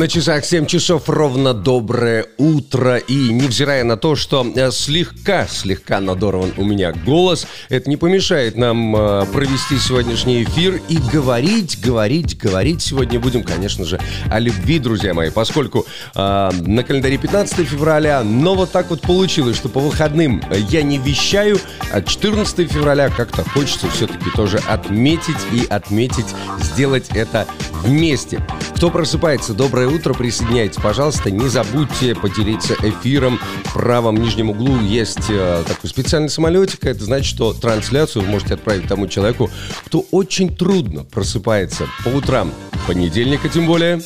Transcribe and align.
На 0.00 0.08
часах 0.08 0.46
7 0.46 0.66
часов 0.66 1.10
ровно 1.10 1.52
доброе 1.52 2.26
утро. 2.40 2.96
И 2.96 3.32
невзирая 3.32 3.84
на 3.84 3.96
то, 3.96 4.16
что 4.16 4.50
э, 4.54 4.70
слегка, 4.70 5.46
слегка 5.46 6.00
надорван 6.00 6.52
у 6.56 6.64
меня 6.64 6.92
голос, 6.92 7.46
это 7.68 7.88
не 7.88 7.96
помешает 7.96 8.56
нам 8.56 8.96
э, 8.96 9.26
провести 9.26 9.78
сегодняшний 9.78 10.42
эфир 10.44 10.80
и 10.88 10.96
говорить, 10.96 11.80
говорить, 11.80 12.38
говорить. 12.38 12.82
Сегодня 12.82 13.20
будем, 13.20 13.42
конечно 13.42 13.84
же, 13.84 14.00
о 14.30 14.38
любви, 14.38 14.78
друзья 14.78 15.12
мои, 15.12 15.30
поскольку 15.30 15.86
э, 16.14 16.50
на 16.50 16.82
календаре 16.82 17.18
15 17.18 17.68
февраля, 17.68 18.22
но 18.24 18.54
вот 18.54 18.72
так 18.72 18.90
вот 18.90 19.02
получилось, 19.02 19.56
что 19.56 19.68
по 19.68 19.80
выходным 19.80 20.42
я 20.70 20.82
не 20.82 20.98
вещаю, 20.98 21.58
а 21.92 22.00
14 22.00 22.70
февраля 22.70 23.10
как-то 23.10 23.44
хочется 23.44 23.88
все-таки 23.90 24.30
тоже 24.34 24.58
отметить 24.66 25.36
и 25.52 25.66
отметить, 25.66 26.26
сделать 26.62 27.10
это 27.14 27.46
вместе. 27.84 28.44
Кто 28.76 28.90
просыпается, 28.90 29.52
доброе 29.52 29.88
утро, 29.88 30.14
присоединяйтесь, 30.14 30.80
пожалуйста. 30.82 31.30
Не 31.30 31.48
забудьте 31.48 32.14
поделиться 32.30 32.74
эфиром. 32.82 33.38
В 33.64 33.74
правом 33.74 34.16
нижнем 34.16 34.50
углу 34.50 34.80
есть 34.80 35.28
э, 35.28 35.64
такой 35.66 35.90
специальный 35.90 36.30
самолетик. 36.30 36.84
Это 36.84 37.04
значит, 37.04 37.26
что 37.26 37.52
трансляцию 37.52 38.24
вы 38.24 38.30
можете 38.30 38.54
отправить 38.54 38.86
тому 38.86 39.08
человеку, 39.08 39.50
кто 39.86 40.04
очень 40.10 40.54
трудно 40.54 41.04
просыпается 41.04 41.86
по 42.04 42.08
утрам. 42.08 42.52
Понедельника 42.86 43.48
тем 43.48 43.66
более. 43.66 44.00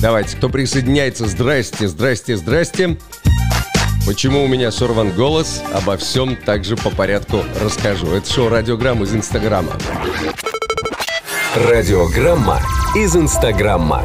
Давайте, 0.00 0.36
кто 0.36 0.48
присоединяется, 0.48 1.26
здрасте, 1.26 1.88
здрасте, 1.88 2.36
здрасте. 2.36 2.98
Почему 4.06 4.44
у 4.44 4.46
меня 4.46 4.70
сорван 4.70 5.10
голос? 5.10 5.62
Обо 5.72 5.96
всем 5.96 6.36
также 6.36 6.76
по 6.76 6.90
порядку 6.90 7.42
расскажу. 7.60 8.08
Это 8.08 8.30
шоу 8.30 8.48
«Радиограмм» 8.48 9.02
из 9.02 9.14
Инстаграма. 9.14 9.72
Радиограмма 11.56 12.60
из 12.96 13.14
Инстаграма. 13.14 14.02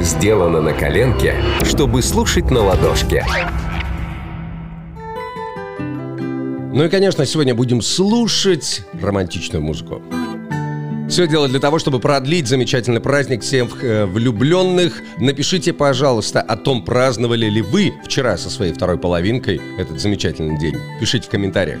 Сделано 0.00 0.60
на 0.60 0.72
коленке, 0.72 1.34
чтобы 1.64 2.00
слушать 2.00 2.48
на 2.48 2.60
ладошке. 2.60 3.26
Ну 6.72 6.84
и, 6.84 6.88
конечно, 6.88 7.26
сегодня 7.26 7.56
будем 7.56 7.82
слушать 7.82 8.82
романтичную 9.02 9.60
музыку. 9.60 10.00
Все 11.08 11.26
дело 11.26 11.48
для 11.48 11.58
того, 11.58 11.80
чтобы 11.80 11.98
продлить 11.98 12.46
замечательный 12.46 13.00
праздник 13.00 13.42
всем 13.42 13.68
э, 13.82 14.06
влюбленных. 14.06 15.02
Напишите, 15.18 15.72
пожалуйста, 15.72 16.40
о 16.40 16.56
том, 16.56 16.84
праздновали 16.84 17.46
ли 17.46 17.62
вы 17.62 17.92
вчера 18.04 18.36
со 18.36 18.48
своей 18.48 18.72
второй 18.72 18.96
половинкой 18.96 19.60
этот 19.76 19.98
замечательный 19.98 20.56
день. 20.56 20.76
Пишите 21.00 21.26
в 21.26 21.30
комментариях. 21.30 21.80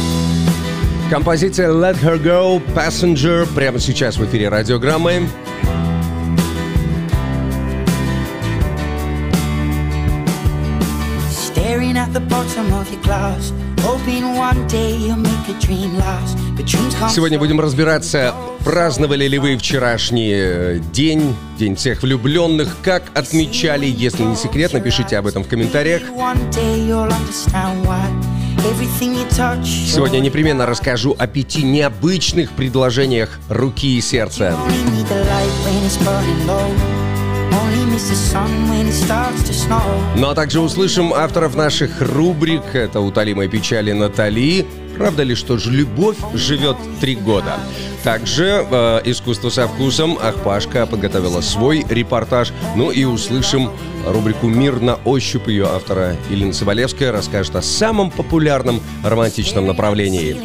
Композиция 1.11 1.67
Let 1.67 2.01
Her 2.01 2.17
Go, 2.23 2.61
Passenger, 2.73 3.45
прямо 3.53 3.79
сейчас 3.79 4.15
в 4.15 4.23
эфире 4.23 4.47
радиограммы. 4.47 5.27
Staring 11.29 11.97
at 11.97 12.13
the 12.13 12.25
bottom 12.29 12.71
of 12.71 12.87
your 12.89 13.01
glass. 13.03 13.51
Сегодня 17.09 17.39
будем 17.39 17.59
разбираться, 17.59 18.33
праздновали 18.63 19.27
ли 19.27 19.39
вы 19.39 19.57
вчерашний 19.57 20.31
э, 20.33 20.79
день, 20.93 21.35
День 21.57 21.75
всех 21.75 22.03
влюбленных, 22.03 22.77
как 22.83 23.03
отмечали, 23.15 23.85
если 23.85 24.23
не 24.23 24.35
секрет, 24.35 24.73
напишите 24.73 25.17
об 25.17 25.27
этом 25.27 25.43
в 25.43 25.47
комментариях. 25.47 26.03
Сегодня 29.87 30.17
я 30.17 30.23
непременно 30.23 30.65
расскажу 30.67 31.15
о 31.17 31.25
пяти 31.25 31.63
необычных 31.63 32.51
предложениях 32.51 33.39
руки 33.49 33.97
и 33.97 34.01
сердца. 34.01 34.55
Ну 40.15 40.29
а 40.29 40.35
также 40.35 40.59
услышим 40.59 41.13
авторов 41.13 41.55
наших 41.55 42.01
рубрик. 42.01 42.63
Это 42.73 42.99
«Утолимая 42.99 43.47
печали» 43.47 43.91
Натали. 43.93 44.65
Правда 45.01 45.23
ли, 45.23 45.33
что 45.33 45.57
ж 45.57 45.65
любовь 45.65 46.17
живет 46.35 46.77
три 46.99 47.15
года? 47.15 47.57
Также 48.03 48.63
э, 48.69 49.01
«Искусство 49.05 49.49
со 49.49 49.67
вкусом» 49.67 50.15
Ахпашка 50.21 50.85
подготовила 50.85 51.41
свой 51.41 51.83
репортаж. 51.89 52.53
Ну 52.75 52.91
и 52.91 53.03
услышим 53.03 53.71
рубрику 54.05 54.45
«Мир 54.45 54.79
на 54.79 54.99
ощупь» 55.03 55.47
ее 55.47 55.65
автора 55.65 56.17
Елена 56.29 56.53
Соболевская 56.53 57.11
расскажет 57.11 57.55
о 57.55 57.63
самом 57.63 58.11
популярном 58.11 58.79
романтичном 59.03 59.65
направлении. 59.65 60.37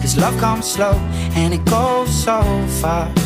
Cause 0.00 0.16
love 0.16 0.38
comes 0.38 0.64
slow 0.64 0.94
and 1.34 1.52
it 1.52 1.64
goes 1.66 2.08
so 2.08 2.40
fast. 2.80 3.25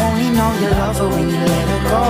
Only 0.00 0.30
know 0.30 0.50
you 0.60 0.70
love 0.70 0.98
her 0.98 1.08
when 1.08 1.28
you 1.28 1.38
let 1.38 1.68
her 1.68 1.82
go. 1.88 2.04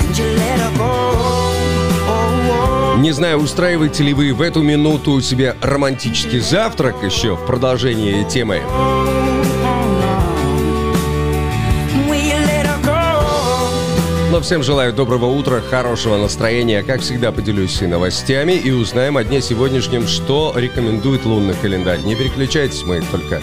And 0.00 0.18
you 0.18 0.26
let 0.42 0.60
her 0.60 0.72
go. 0.78 1.20
Не 3.00 3.12
знаю, 3.12 3.38
устраиваете 3.38 4.04
ли 4.04 4.12
вы 4.12 4.34
в 4.34 4.42
эту 4.42 4.60
минуту 4.62 5.20
себе 5.22 5.56
романтический 5.62 6.40
завтрак 6.40 6.96
еще 7.02 7.34
в 7.34 7.46
продолжении 7.46 8.24
темы. 8.24 8.60
Но 14.30 14.40
всем 14.40 14.62
желаю 14.62 14.92
доброго 14.92 15.26
утра, 15.26 15.60
хорошего 15.60 16.16
настроения. 16.16 16.82
Как 16.82 17.00
всегда, 17.00 17.32
поделюсь 17.32 17.82
и 17.82 17.86
новостями 17.86 18.52
и 18.52 18.70
узнаем 18.70 19.16
о 19.16 19.24
дне 19.24 19.40
сегодняшнем, 19.40 20.06
что 20.06 20.52
рекомендует 20.54 21.24
лунный 21.24 21.54
календарь. 21.54 22.00
Не 22.04 22.14
переключайтесь, 22.14 22.84
мы 22.84 23.00
только 23.10 23.42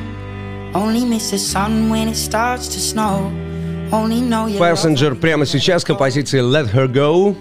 Passenger 4.57 5.15
прямо 5.15 5.45
сейчас 5.45 5.83
композиция 5.83 6.41
Let 6.43 6.73
Her 6.73 6.87
Go. 6.87 7.35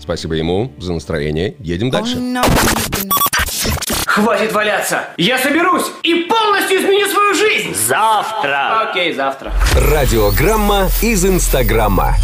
Спасибо 0.00 0.34
ему 0.34 0.72
за 0.78 0.92
настроение. 0.92 1.54
Едем 1.60 1.90
дальше. 1.90 2.18
Хватит 4.06 4.52
валяться! 4.52 5.04
Я 5.16 5.38
соберусь 5.38 5.86
и 6.02 6.26
полностью 6.28 6.80
изменю 6.80 7.06
свою 7.06 7.34
жизнь! 7.34 7.74
Завтра. 7.74 8.90
Окей, 8.90 9.14
завтра. 9.14 9.52
Радиограмма 9.74 10.88
из 11.00 11.24
Инстаграма. 11.24 12.16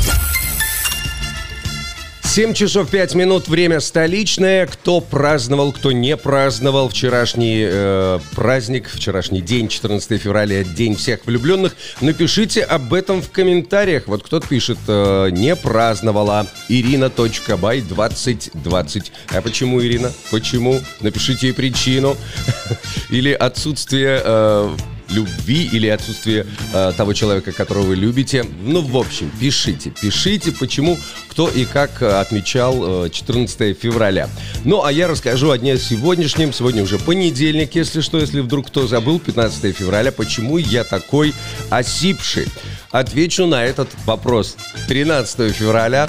7 2.39 2.55
часов 2.55 2.89
5 2.89 3.17
минут, 3.17 3.49
время 3.49 3.81
столичное. 3.81 4.69
Кто 4.69 5.01
праздновал, 5.01 5.73
кто 5.73 5.91
не 5.91 6.17
праздновал 6.17 6.89
вчерашний 6.89 7.67
э, 7.69 8.21
праздник, 8.37 8.89
вчерашний 8.89 9.41
день, 9.41 9.67
14 9.67 10.23
февраля, 10.23 10.63
день 10.63 10.95
всех 10.95 11.27
влюбленных, 11.27 11.75
напишите 12.01 12.63
об 12.63 12.95
этом 12.95 13.23
в 13.23 13.31
комментариях. 13.33 14.05
Вот 14.07 14.23
кто-то 14.23 14.47
пишет, 14.47 14.79
э, 14.87 15.31
не 15.33 15.57
праздновала. 15.57 16.47
Ирина.бай 16.69 17.81
2020. 17.81 19.13
А 19.35 19.43
почему, 19.43 19.83
Ирина? 19.83 20.13
Почему? 20.31 20.81
Напишите 21.01 21.53
причину. 21.53 22.17
Или 23.11 23.33
отсутствие... 23.33 24.23
Э, 24.25 24.77
любви 25.11 25.69
или 25.73 25.87
отсутствие 25.89 26.47
э, 26.73 26.93
того 26.97 27.13
человека, 27.13 27.53
которого 27.53 27.87
вы 27.87 27.97
любите. 27.97 28.45
Ну, 28.63 28.83
в 28.83 28.97
общем, 28.97 29.31
пишите, 29.41 29.91
пишите, 29.91 30.53
почему, 30.53 30.99
кто 31.29 31.49
и 31.49 31.65
как 31.65 32.03
отмечал 32.03 33.07
э, 33.07 33.11
14 33.11 33.79
февраля. 33.79 34.29
Ну, 34.65 34.85
а 34.85 34.93
я 34.93 35.09
расскажу 35.09 35.51
о 35.51 35.59
дне 35.59 35.79
сегодняшнем. 35.79 36.53
Сегодня 36.53 36.83
уже 36.83 36.99
понедельник, 36.99 37.75
если 37.75 38.01
что, 38.01 38.19
если 38.19 38.41
вдруг 38.41 38.69
кто 38.69 38.87
забыл, 38.87 39.19
15 39.19 39.77
февраля, 39.77 40.13
почему 40.13 40.59
я 40.59 40.85
такой 40.85 41.35
осипший. 41.71 42.47
Отвечу 42.91 43.47
на 43.47 43.65
этот 43.65 43.89
вопрос. 44.07 44.57
13 44.89 45.55
февраля 45.55 46.09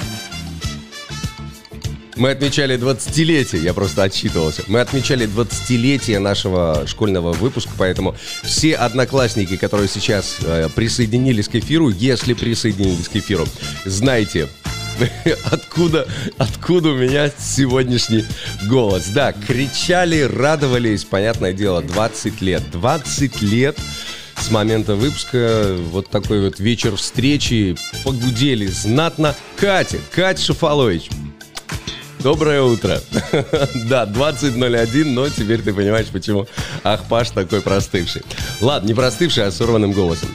мы 2.20 2.30
отмечали 2.32 2.78
20-летие, 2.78 3.62
я 3.62 3.72
просто 3.72 4.02
отчитывался. 4.02 4.62
Мы 4.66 4.80
отмечали 4.80 5.26
20-летие 5.26 6.18
нашего 6.18 6.86
школьного 6.86 7.32
выпуска, 7.32 7.70
поэтому 7.78 8.14
все 8.42 8.74
одноклассники, 8.74 9.56
которые 9.56 9.88
сейчас 9.88 10.36
э, 10.42 10.68
присоединились 10.74 11.48
к 11.48 11.54
эфиру, 11.54 11.88
если 11.88 12.34
присоединились 12.34 13.08
к 13.08 13.16
эфиру, 13.16 13.46
знайте, 13.86 14.48
откуда, 15.50 16.06
откуда 16.36 16.90
у 16.90 16.94
меня 16.94 17.30
сегодняшний 17.38 18.26
голос. 18.68 19.06
Да, 19.06 19.32
кричали, 19.32 20.20
радовались, 20.20 21.04
понятное 21.04 21.54
дело, 21.54 21.80
20 21.80 22.42
лет. 22.42 22.62
20 22.70 23.40
лет 23.40 23.78
с 24.38 24.50
момента 24.50 24.94
выпуска. 24.94 25.74
Вот 25.90 26.10
такой 26.10 26.42
вот 26.42 26.60
вечер 26.60 26.96
встречи. 26.96 27.76
Погудели 28.04 28.66
знатно. 28.66 29.34
Катя, 29.56 29.98
Катя 30.14 30.42
Шафалович, 30.42 31.08
Доброе 32.22 32.62
утро. 32.62 33.00
да, 33.88 34.04
20.01, 34.04 35.04
но 35.04 35.28
теперь 35.30 35.62
ты 35.62 35.72
понимаешь, 35.72 36.08
почему 36.08 36.46
Ахпаш 36.84 37.30
такой 37.30 37.62
простывший. 37.62 38.22
Ладно, 38.60 38.88
не 38.88 38.94
простывший, 38.94 39.46
а 39.46 39.50
сорванным 39.50 39.92
голосом. 39.92 40.28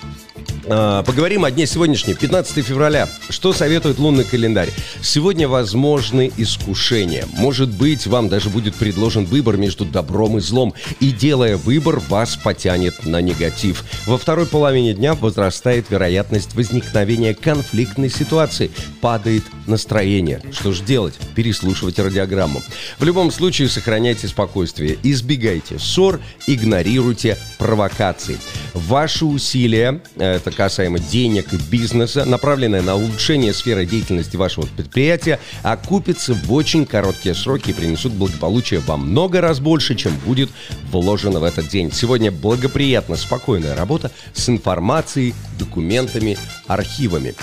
А, 0.67 1.03
поговорим 1.03 1.45
о 1.45 1.51
дне 1.51 1.67
сегодняшнем, 1.67 2.15
15 2.15 2.65
февраля. 2.65 3.07
Что 3.29 3.53
советует 3.53 3.99
лунный 3.99 4.23
календарь? 4.23 4.69
Сегодня 5.01 5.47
возможны 5.47 6.31
искушения. 6.37 7.25
Может 7.37 7.69
быть, 7.69 8.07
вам 8.07 8.29
даже 8.29 8.49
будет 8.49 8.73
предложен 8.75 9.25
выбор 9.25 9.57
между 9.57 9.85
добром 9.85 10.37
и 10.37 10.41
злом. 10.41 10.73
И 10.99 11.11
делая 11.11 11.57
выбор, 11.57 11.99
вас 12.09 12.35
потянет 12.35 13.05
на 13.05 13.21
негатив. 13.21 13.83
Во 14.07 14.17
второй 14.17 14.47
половине 14.47 14.95
дня 14.95 15.13
возрастает 15.13 15.91
вероятность 15.91 16.55
возникновения 16.55 17.35
конфликтной 17.35 18.09
ситуации. 18.09 18.71
Падает 19.01 19.43
настроение. 19.67 20.41
Что 20.51 20.71
же 20.71 20.83
делать? 20.83 21.13
Переслушивать 21.35 21.99
радиограмму. 21.99 22.63
В 22.97 23.03
любом 23.03 23.31
случае, 23.31 23.69
сохраняйте 23.69 24.27
спокойствие. 24.27 24.97
Избегайте 25.03 25.77
ссор, 25.77 26.21
игнорируйте 26.47 27.37
провокации. 27.59 28.39
Ваши 28.73 29.25
усилия, 29.25 30.01
это 30.17 30.51
касаемо 30.55 30.99
денег 30.99 31.53
и 31.53 31.57
бизнеса, 31.57 32.25
направленная 32.25 32.81
на 32.81 32.95
улучшение 32.95 33.53
сферы 33.53 33.85
деятельности 33.85 34.35
вашего 34.35 34.65
предприятия, 34.65 35.39
окупится 35.61 36.33
в 36.33 36.51
очень 36.51 36.85
короткие 36.85 37.35
сроки 37.35 37.69
и 37.69 37.73
принесут 37.73 38.13
благополучие 38.13 38.79
вам 38.79 39.09
много 39.09 39.41
раз 39.41 39.59
больше, 39.59 39.95
чем 39.95 40.15
будет 40.25 40.49
вложено 40.91 41.39
в 41.39 41.43
этот 41.43 41.67
день. 41.67 41.91
Сегодня 41.91 42.31
благоприятно 42.31 43.15
спокойная 43.15 43.75
работа 43.75 44.11
с 44.33 44.49
информацией, 44.49 45.35
документами, 45.59 46.37
архивами. 46.67 47.35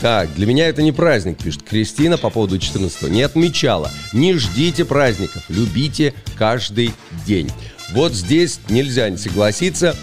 Так, 0.00 0.32
для 0.34 0.46
меня 0.46 0.68
это 0.68 0.82
не 0.82 0.92
праздник, 0.92 1.38
пишет 1.38 1.62
Кристина 1.62 2.16
по 2.16 2.30
поводу 2.30 2.58
14 2.58 3.10
Не 3.10 3.22
отмечала. 3.22 3.90
Не 4.14 4.32
ждите 4.34 4.86
праздников, 4.86 5.42
любите 5.48 6.14
каждый 6.38 6.94
день. 7.26 7.50
Вот 7.92 8.14
здесь 8.14 8.60
нельзя 8.70 9.10
не 9.10 9.18
согласиться. 9.18 9.94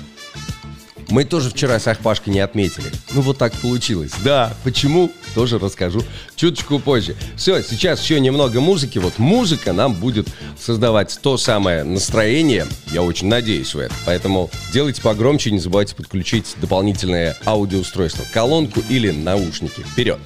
Мы 1.09 1.23
тоже 1.23 1.49
вчера 1.49 1.79
с 1.79 1.87
Ахпашкой 1.87 2.33
не 2.33 2.39
отметили. 2.39 2.91
Ну 3.13 3.21
вот 3.21 3.37
так 3.37 3.53
получилось. 3.53 4.11
Да, 4.23 4.53
почему? 4.63 5.11
Тоже 5.33 5.57
расскажу 5.57 6.03
чуточку 6.35 6.79
позже. 6.79 7.15
Все, 7.35 7.61
сейчас 7.61 8.01
еще 8.01 8.19
немного 8.19 8.59
музыки. 8.59 8.99
Вот 8.99 9.17
музыка 9.17 9.71
нам 9.71 9.93
будет 9.93 10.27
создавать 10.59 11.17
то 11.21 11.37
самое 11.37 11.83
настроение. 11.83 12.65
Я 12.91 13.03
очень 13.03 13.27
надеюсь 13.27 13.73
в 13.73 13.79
это. 13.79 13.93
Поэтому 14.05 14.49
делайте 14.73 15.01
погромче, 15.01 15.51
не 15.51 15.59
забывайте 15.59 15.95
подключить 15.95 16.55
дополнительное 16.57 17.37
аудиоустройство, 17.45 18.25
колонку 18.33 18.81
или 18.89 19.11
наушники. 19.11 19.81
Вперед! 19.81 20.19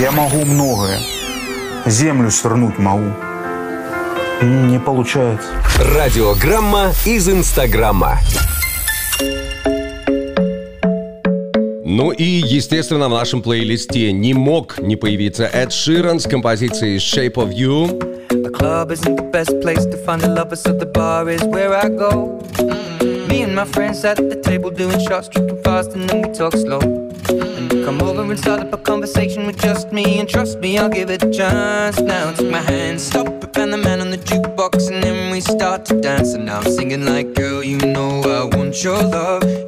Я 0.00 0.12
могу 0.12 0.44
многое. 0.44 0.98
Землю 1.84 2.30
свернуть 2.30 2.78
могу. 2.78 3.12
Не 4.42 4.78
получается. 4.78 5.48
Радиограмма 5.78 6.92
из 7.04 7.28
Инстаграма. 7.28 8.20
Ну 11.90 12.10
и, 12.10 12.22
естественно, 12.22 13.08
в 13.08 13.12
нашем 13.12 13.40
плейлисте 13.40 14.12
не 14.12 14.34
мог 14.34 14.78
не 14.78 14.94
появиться 14.94 15.46
Эд 15.46 15.72
Ширан 15.72 16.20
с 16.20 16.24
композицией 16.24 16.98
Shape 16.98 17.36
of 17.36 17.50
You. 17.50 17.98
The 18.28 18.50
club 18.50 18.90
isn't 18.92 19.16
the 19.16 19.30
best 19.30 19.58
place 19.62 19.86
to 19.86 19.96
find 20.04 20.20
the 20.20 20.28
lovers, 20.28 20.60
so 20.60 20.74
the 20.74 20.84
bar 20.84 21.30
is 21.30 21.42
where 21.44 21.72
I 21.74 21.88
go. 21.88 22.42
Me 23.30 23.42
and 23.42 23.54
my 23.54 23.64
friends 23.64 24.04
at 24.04 24.18
the 24.18 24.36
table 24.36 24.68
doing 24.70 25.00
shots, 25.00 25.28
tripping 25.28 25.62
fast, 25.62 25.94
and 25.94 26.06
then 26.10 26.20
we 26.20 26.34
talk 26.34 26.52
slow. 26.52 26.80
And 27.30 27.72
you 27.72 27.86
come 27.86 28.02
over 28.02 28.20
and 28.20 28.38
start 28.38 28.60
up 28.60 28.74
a 28.74 28.76
conversation 28.76 29.46
with 29.46 29.58
just 29.58 29.90
me, 29.90 30.20
and 30.20 30.28
trust 30.28 30.60
me, 30.60 30.76
I'll 30.76 30.90
give 30.90 31.08
it 31.08 31.22
a 31.22 31.30
chance. 31.32 31.98
Now 32.00 32.32
take 32.32 32.50
my 32.50 32.60
hand, 32.60 33.00
stop 33.00 33.28
it, 33.28 33.56
and 33.56 33.72
the 33.72 33.78
man 33.78 34.02
on 34.02 34.10
the 34.10 34.18
jukebox, 34.18 34.92
and 34.92 35.02
then 35.02 35.32
we 35.32 35.40
start 35.40 35.86
to 35.86 35.98
dance. 36.02 36.34
And 36.34 36.44
now 36.44 36.58
I'm 36.58 36.70
singing 36.70 37.06
like, 37.06 37.32
girl, 37.32 37.64
you 37.64 37.78
know 37.78 38.20
I 38.24 38.54
want 38.54 38.84
your 38.84 39.02
love. 39.02 39.67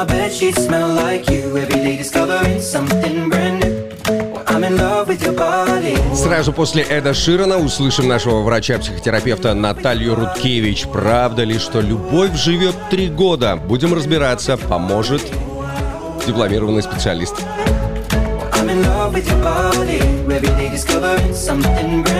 My 0.00 0.06
bed 0.06 0.32
sheets 0.32 0.64
smell 0.64 0.88
like 0.88 1.28
you. 1.28 1.58
Every 1.58 1.76
day 1.84 1.98
discovering 1.98 2.58
something 2.62 3.28
brand 3.28 3.60
new. 3.60 3.90
Сразу 6.16 6.54
после 6.54 6.82
Эда 6.84 7.12
Ширана 7.12 7.58
услышим 7.58 8.08
нашего 8.08 8.40
врача-психотерапевта 8.40 9.52
Наталью 9.52 10.14
Рудкевич. 10.14 10.86
Правда 10.86 11.44
ли, 11.44 11.58
что 11.58 11.82
любовь 11.82 12.34
живет 12.34 12.74
три 12.88 13.08
года? 13.08 13.56
Будем 13.56 13.92
разбираться. 13.92 14.56
Поможет 14.56 15.20
дипломированный 16.26 16.82
специалист. 16.82 17.34
I'm 18.52 18.70
in 18.70 18.82
love 18.82 19.12
with 19.12 19.28
your 19.28 19.42
body. 19.42 20.00
Every 20.30 20.48
day 20.56 20.70
discovering 20.70 21.34
something 21.34 22.02
brand 22.02 22.14
new. 22.14 22.19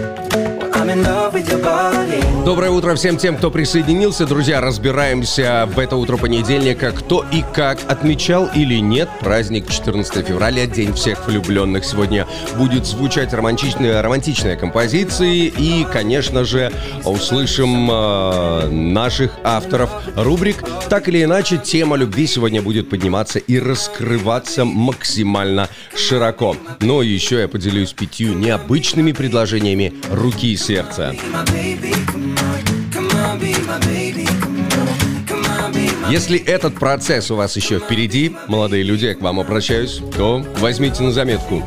Доброе 2.45 2.71
утро 2.71 2.95
всем 2.95 3.17
тем, 3.17 3.37
кто 3.37 3.51
присоединился. 3.51 4.25
Друзья, 4.25 4.61
разбираемся 4.61 5.69
в 5.71 5.77
это 5.77 5.95
утро 5.95 6.17
понедельника, 6.17 6.91
кто 6.91 7.23
и 7.31 7.43
как 7.53 7.79
отмечал 7.87 8.49
или 8.55 8.79
нет 8.79 9.07
праздник 9.19 9.69
14 9.69 10.25
февраля, 10.27 10.65
День 10.65 10.93
всех 10.93 11.27
влюбленных. 11.27 11.85
Сегодня 11.85 12.27
будет 12.57 12.87
звучать 12.87 13.31
романтичные, 13.33 14.01
романтичные 14.01 14.55
композиции 14.55 15.45
и, 15.45 15.85
конечно 15.93 16.43
же, 16.43 16.71
услышим 17.05 17.89
э, 17.91 18.69
наших 18.69 19.31
авторов 19.43 19.91
рубрик. 20.15 20.63
Так 20.89 21.09
или 21.09 21.23
иначе, 21.23 21.57
тема 21.57 21.95
любви 21.95 22.25
сегодня 22.25 22.61
будет 22.61 22.89
подниматься 22.89 23.37
и 23.37 23.59
раскрываться 23.59 24.65
максимально 24.65 25.69
широко. 25.95 26.55
Но 26.79 27.03
еще 27.03 27.39
я 27.39 27.47
поделюсь 27.47 27.93
пятью 27.93 28.33
необычными 28.33 29.11
предложениями 29.11 29.93
руки 30.09 30.53
и 30.53 30.57
сердца. 30.57 31.13
Если 36.09 36.37
этот 36.39 36.75
процесс 36.75 37.31
у 37.31 37.35
вас 37.35 37.55
еще 37.55 37.79
впереди, 37.79 38.35
молодые 38.47 38.83
люди, 38.83 39.05
я 39.05 39.15
к 39.15 39.21
вам 39.21 39.39
обращаюсь, 39.39 40.01
то 40.15 40.45
возьмите 40.57 41.03
на 41.03 41.11
заметку. 41.11 41.63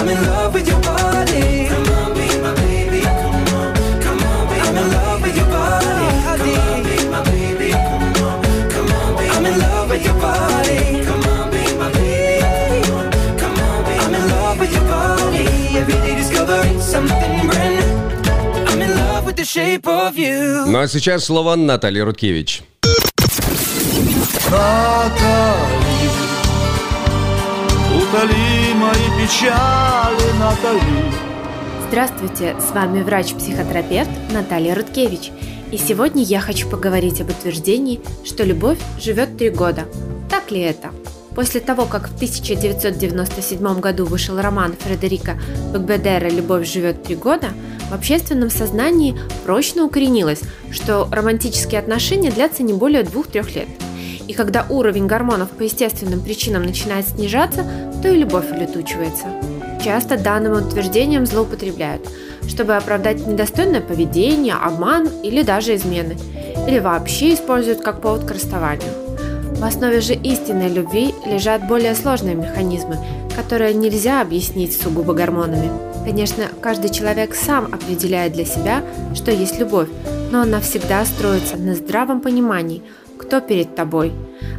I'm 0.00 0.08
in 0.08 0.22
love 0.22 0.54
with 0.54 0.66
your 0.66 0.80
body. 0.80 1.79
Ну 20.66 20.78
а 20.78 20.86
сейчас 20.86 21.24
слово 21.24 21.56
Наталья 21.56 22.04
Руткевич. 22.04 22.62
Натали, 24.50 26.10
утоли 27.96 28.72
мои 28.74 29.06
печали, 29.18 30.38
Натали. 30.38 30.80
Здравствуйте, 31.88 32.56
с 32.60 32.70
вами 32.72 33.02
врач-психотерапевт 33.02 34.10
Наталья 34.30 34.76
Рудкевич. 34.76 35.32
И 35.72 35.78
сегодня 35.78 36.24
я 36.24 36.40
хочу 36.40 36.68
поговорить 36.68 37.20
об 37.20 37.30
утверждении, 37.30 38.00
что 38.24 38.42
любовь 38.42 38.78
живет 39.00 39.36
три 39.36 39.50
года. 39.50 39.84
Так 40.28 40.50
ли 40.50 40.60
это? 40.60 40.90
После 41.36 41.60
того, 41.60 41.84
как 41.84 42.08
в 42.08 42.14
1997 42.16 43.80
году 43.80 44.04
вышел 44.04 44.40
роман 44.40 44.74
Фредерика 44.80 45.38
Бекбедера 45.72 46.28
«Любовь 46.28 46.66
живет 46.66 47.04
три 47.04 47.14
года», 47.14 47.50
в 47.88 47.94
общественном 47.94 48.50
сознании 48.50 49.16
прочно 49.44 49.84
укоренилось, 49.84 50.40
что 50.72 51.08
романтические 51.10 51.80
отношения 51.80 52.32
длятся 52.32 52.64
не 52.64 52.72
более 52.72 53.04
двух-трех 53.04 53.54
лет. 53.54 53.68
И 54.26 54.32
когда 54.32 54.66
уровень 54.68 55.06
гормонов 55.06 55.50
по 55.50 55.62
естественным 55.62 56.20
причинам 56.20 56.64
начинает 56.64 57.08
снижаться, 57.08 57.64
то 58.02 58.08
и 58.08 58.16
любовь 58.16 58.50
улетучивается. 58.50 59.26
Часто 59.82 60.18
данным 60.18 60.52
утверждением 60.52 61.24
злоупотребляют, 61.24 62.06
чтобы 62.46 62.76
оправдать 62.76 63.26
недостойное 63.26 63.80
поведение, 63.80 64.54
обман 64.54 65.08
или 65.22 65.42
даже 65.42 65.74
измены, 65.74 66.16
или 66.68 66.78
вообще 66.78 67.32
используют 67.32 67.80
как 67.80 68.02
повод 68.02 68.24
к 68.24 68.30
расставанию. 68.30 68.92
В 69.56 69.64
основе 69.64 70.00
же 70.00 70.14
истинной 70.14 70.68
любви 70.68 71.14
лежат 71.24 71.66
более 71.66 71.94
сложные 71.94 72.34
механизмы, 72.34 72.98
которые 73.34 73.72
нельзя 73.72 74.20
объяснить 74.20 74.78
сугубо 74.78 75.14
гормонами. 75.14 75.70
Конечно, 76.04 76.44
каждый 76.60 76.90
человек 76.90 77.34
сам 77.34 77.66
определяет 77.66 78.34
для 78.34 78.44
себя, 78.44 78.82
что 79.14 79.30
есть 79.30 79.58
любовь, 79.58 79.88
но 80.30 80.42
она 80.42 80.60
всегда 80.60 81.04
строится 81.04 81.56
на 81.56 81.74
здравом 81.74 82.20
понимании, 82.20 82.82
кто 83.20 83.40
перед 83.40 83.74
тобой, 83.74 84.12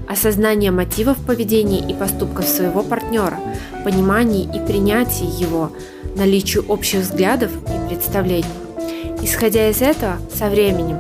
осознание 0.08 0.72
мотивов 0.72 1.18
поведения 1.26 1.80
и 1.80 1.94
поступков 1.94 2.46
своего 2.46 2.84
партнера, 2.84 3.40
понимании 3.84 4.44
и 4.44 4.66
принятии 4.66 5.26
его, 5.42 5.72
наличию 6.16 6.66
общих 6.68 7.02
взглядов 7.02 7.52
и 7.68 7.90
представлений. 7.90 8.46
Исходя 9.22 9.70
из 9.70 9.82
этого, 9.82 10.18
со 10.34 10.48
временем 10.48 11.00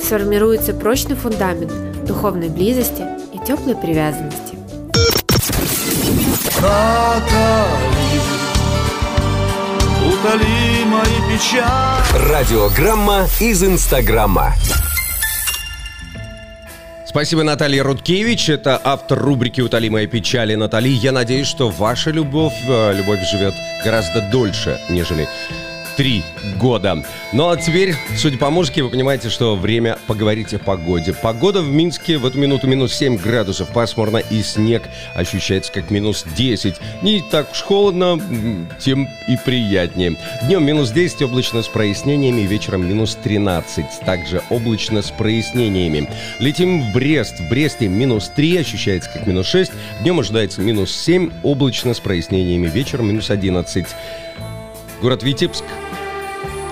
сформируется 0.00 0.74
прочный 0.74 1.16
фундамент 1.16 1.72
духовной 2.06 2.48
близости 2.48 3.04
и 3.32 3.38
теплой 3.46 3.76
привязанности. 3.76 4.58
Натали, 6.60 8.20
утоли 10.06 10.84
мои 10.84 11.32
печали. 11.32 12.30
Радиограмма 12.30 13.26
из 13.40 13.64
Инстаграма. 13.64 14.54
Спасибо, 17.10 17.42
Наталья 17.42 17.82
Рудкевич. 17.82 18.48
Это 18.50 18.80
автор 18.84 19.18
рубрики 19.18 19.60
«Утоли 19.60 19.88
мои 19.88 20.06
печали» 20.06 20.54
Натали. 20.54 20.90
Я 20.90 21.10
надеюсь, 21.10 21.48
что 21.48 21.68
ваша 21.68 22.12
любовь, 22.12 22.54
э, 22.68 22.94
любовь 22.94 23.28
живет 23.28 23.52
гораздо 23.84 24.20
дольше, 24.30 24.78
нежели 24.88 25.26
три 26.00 26.22
года. 26.58 27.04
Ну 27.34 27.50
а 27.50 27.58
теперь, 27.58 27.94
судя 28.16 28.38
по 28.38 28.48
музыке, 28.48 28.82
вы 28.82 28.88
понимаете, 28.88 29.28
что 29.28 29.54
время 29.54 29.98
поговорить 30.06 30.54
о 30.54 30.58
погоде. 30.58 31.12
Погода 31.12 31.60
в 31.60 31.70
Минске 31.70 32.16
в 32.16 32.24
эту 32.24 32.38
минуту 32.38 32.66
минус 32.66 32.94
7 32.94 33.18
градусов, 33.18 33.68
пасмурно 33.68 34.16
и 34.16 34.40
снег 34.40 34.82
ощущается 35.14 35.70
как 35.70 35.90
минус 35.90 36.24
10. 36.38 36.76
Не 37.02 37.20
так 37.20 37.50
уж 37.52 37.60
холодно, 37.60 38.18
тем 38.78 39.10
и 39.28 39.36
приятнее. 39.44 40.16
Днем 40.44 40.64
минус 40.64 40.90
10, 40.90 41.20
облачно 41.20 41.62
с 41.62 41.68
прояснениями, 41.68 42.46
вечером 42.46 42.88
минус 42.88 43.18
13. 43.22 43.84
Также 44.06 44.40
облачно 44.48 45.02
с 45.02 45.10
прояснениями. 45.10 46.08
Летим 46.38 46.80
в 46.80 46.94
Брест. 46.94 47.40
В 47.40 47.50
Бресте 47.50 47.88
минус 47.88 48.32
3, 48.34 48.56
ощущается 48.56 49.10
как 49.12 49.26
минус 49.26 49.48
6. 49.48 49.70
Днем 50.00 50.18
ожидается 50.18 50.62
минус 50.62 50.92
7, 50.92 51.30
облачно 51.42 51.92
с 51.92 52.00
прояснениями, 52.00 52.68
вечером 52.68 53.08
минус 53.08 53.28
11. 53.28 53.84
Город 55.02 55.22
Витебск. 55.22 55.64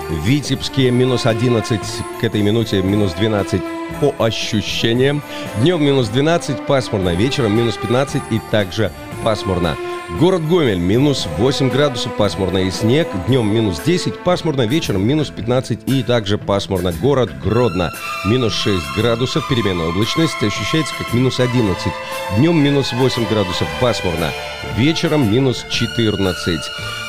Витебске 0.09 0.89
минус 0.89 1.25
11, 1.25 1.79
к 2.19 2.23
этой 2.23 2.41
минуте 2.41 2.81
минус 2.81 3.13
12 3.13 3.61
по 4.01 4.15
ощущениям. 4.17 5.21
Днем 5.61 5.83
минус 5.83 6.09
12, 6.09 6.65
пасмурно, 6.65 7.13
вечером 7.15 7.55
минус 7.55 7.77
15 7.77 8.23
и 8.31 8.41
также 8.51 8.91
пасмурно. 9.23 9.77
Город 10.19 10.47
Гомель, 10.47 10.79
минус 10.79 11.27
8 11.37 11.69
градусов, 11.69 12.15
пасмурно 12.15 12.57
и 12.57 12.71
снег. 12.71 13.07
Днем 13.27 13.53
минус 13.53 13.79
10, 13.85 14.23
пасмурно, 14.23 14.65
вечером 14.65 15.07
минус 15.07 15.29
15 15.29 15.87
и 15.87 16.01
также 16.01 16.39
пасмурно. 16.39 16.91
Город 16.91 17.29
Гродно, 17.43 17.91
минус 18.25 18.53
6 18.53 18.77
градусов, 18.97 19.47
переменная 19.47 19.89
облачность, 19.89 20.41
ощущается 20.41 20.95
как 20.97 21.13
минус 21.13 21.39
11. 21.39 21.93
Днем 22.37 22.57
минус 22.57 22.91
8 22.91 23.27
градусов, 23.29 23.67
пасмурно, 23.79 24.31
вечером 24.75 25.31
минус 25.31 25.63
14. 25.69 26.59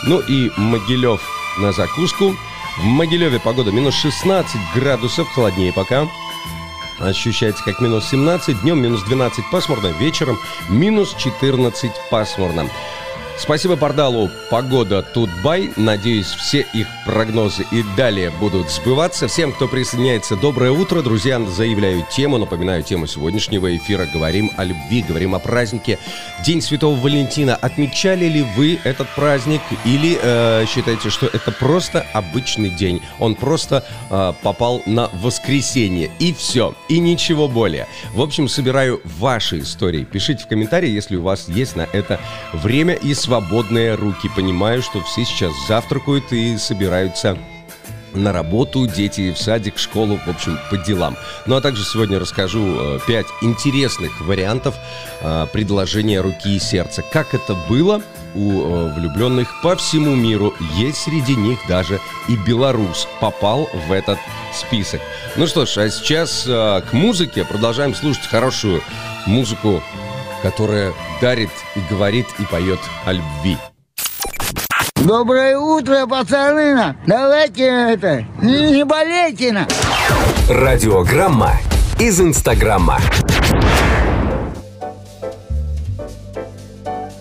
Ну 0.05 0.21
и 0.21 0.51
Могилев 0.59 1.23
на 1.59 1.73
закуску. 1.73 2.37
В 2.79 2.85
Могилеве 2.85 3.39
погода 3.41 3.73
минус 3.73 3.95
16 3.95 4.57
градусов, 4.75 5.29
холоднее 5.29 5.73
пока. 5.73 6.09
Ощущается 6.99 7.65
как 7.65 7.81
минус 7.81 8.09
17, 8.09 8.61
днем 8.63 8.81
минус 8.83 9.03
12 9.03 9.51
пасмурно, 9.51 9.89
вечером 9.89 10.39
минус 10.69 11.15
14 11.15 11.93
пасмурно. 12.11 12.69
Спасибо 13.43 13.77
порталу 13.77 14.31
«Погода 14.51 15.01
Тутбай». 15.01 15.73
Надеюсь, 15.77 16.27
все 16.27 16.67
их 16.75 16.87
прогнозы 17.07 17.65
и 17.73 17.83
далее 17.97 18.31
будут 18.31 18.71
сбываться. 18.71 19.29
Всем, 19.29 19.53
кто 19.53 19.67
присоединяется, 19.67 20.37
доброе 20.37 20.73
утро. 20.73 21.01
Друзья, 21.01 21.41
заявляю 21.41 22.07
тему, 22.15 22.37
напоминаю 22.37 22.83
тему 22.83 23.07
сегодняшнего 23.07 23.75
эфира. 23.75 24.07
Говорим 24.13 24.51
о 24.59 24.65
любви, 24.65 25.03
говорим 25.03 25.35
о 25.35 25.39
празднике. 25.39 25.99
День 26.45 26.61
Святого 26.61 26.95
Валентина. 26.95 27.57
Отмечали 27.57 28.27
ли 28.27 28.43
вы 28.43 28.79
этот 28.85 29.09
праздник 29.15 29.63
или 29.87 30.19
э, 30.23 30.67
считаете, 30.69 31.09
что 31.09 31.25
это 31.27 31.51
просто 31.51 32.07
обычный 32.13 32.69
день? 32.69 33.01
Он 33.19 33.35
просто 33.35 33.87
э, 34.11 34.35
попал 34.43 34.83
на 34.85 35.09
воскресенье. 35.15 36.11
И 36.19 36.35
все. 36.35 36.75
И 36.89 36.99
ничего 36.99 37.49
более. 37.49 37.89
В 38.13 38.21
общем, 38.21 38.49
собираю 38.49 39.01
ваши 39.19 39.61
истории. 39.61 40.05
Пишите 40.05 40.45
в 40.45 40.47
комментарии, 40.47 40.91
если 40.91 41.17
у 41.17 41.23
вас 41.23 41.49
есть 41.49 41.75
на 41.75 41.89
это 41.93 42.21
время 42.53 42.93
и 42.95 43.15
свободные 43.31 43.95
руки. 43.95 44.29
Понимаю, 44.35 44.83
что 44.83 45.01
все 45.03 45.25
сейчас 45.25 45.53
завтракают 45.69 46.33
и 46.33 46.59
собираются 46.59 47.39
на 48.13 48.33
работу, 48.33 48.89
дети 48.89 49.33
в 49.33 49.39
садик, 49.39 49.77
в 49.77 49.81
школу, 49.81 50.19
в 50.27 50.29
общем, 50.29 50.59
по 50.69 50.77
делам. 50.77 51.17
Ну 51.47 51.55
а 51.55 51.61
также 51.61 51.85
сегодня 51.85 52.19
расскажу 52.19 52.99
5 53.07 53.27
интересных 53.43 54.21
вариантов 54.21 54.75
э, 55.21 55.47
предложения 55.53 56.21
руки 56.21 56.57
и 56.57 56.59
сердца. 56.59 57.05
Как 57.13 57.33
это 57.33 57.55
было 57.69 58.03
у 58.35 58.63
э, 58.63 58.95
влюбленных 58.95 59.63
по 59.63 59.77
всему 59.77 60.17
миру. 60.17 60.53
Есть 60.75 60.99
среди 60.99 61.37
них 61.37 61.61
даже 61.69 62.01
и 62.29 62.35
белорус 62.35 63.07
попал 63.21 63.71
в 63.87 63.93
этот 63.93 64.19
список. 64.53 65.01
Ну 65.37 65.47
что 65.47 65.67
ж, 65.67 65.79
а 65.79 65.89
сейчас 65.89 66.47
э, 66.49 66.83
к 66.91 66.93
музыке 66.93 67.45
продолжаем 67.45 67.95
слушать 67.95 68.27
хорошую 68.27 68.83
музыку, 69.27 69.85
которая 70.43 70.93
дарит 71.21 71.51
и 71.77 71.81
говорит 71.91 72.27
и 72.39 72.45
поет 72.45 72.81
о 73.05 73.13
любви. 73.13 73.57
Доброе 74.97 75.59
утро, 75.59 76.07
пацаны! 76.07 76.95
Давайте 77.07 77.65
это, 77.65 78.25
не, 78.43 78.73
не 78.73 78.85
болейте 78.85 79.53
на. 79.53 79.67
Радиограмма 80.49 81.53
из 81.99 82.21
Инстаграма. 82.21 82.99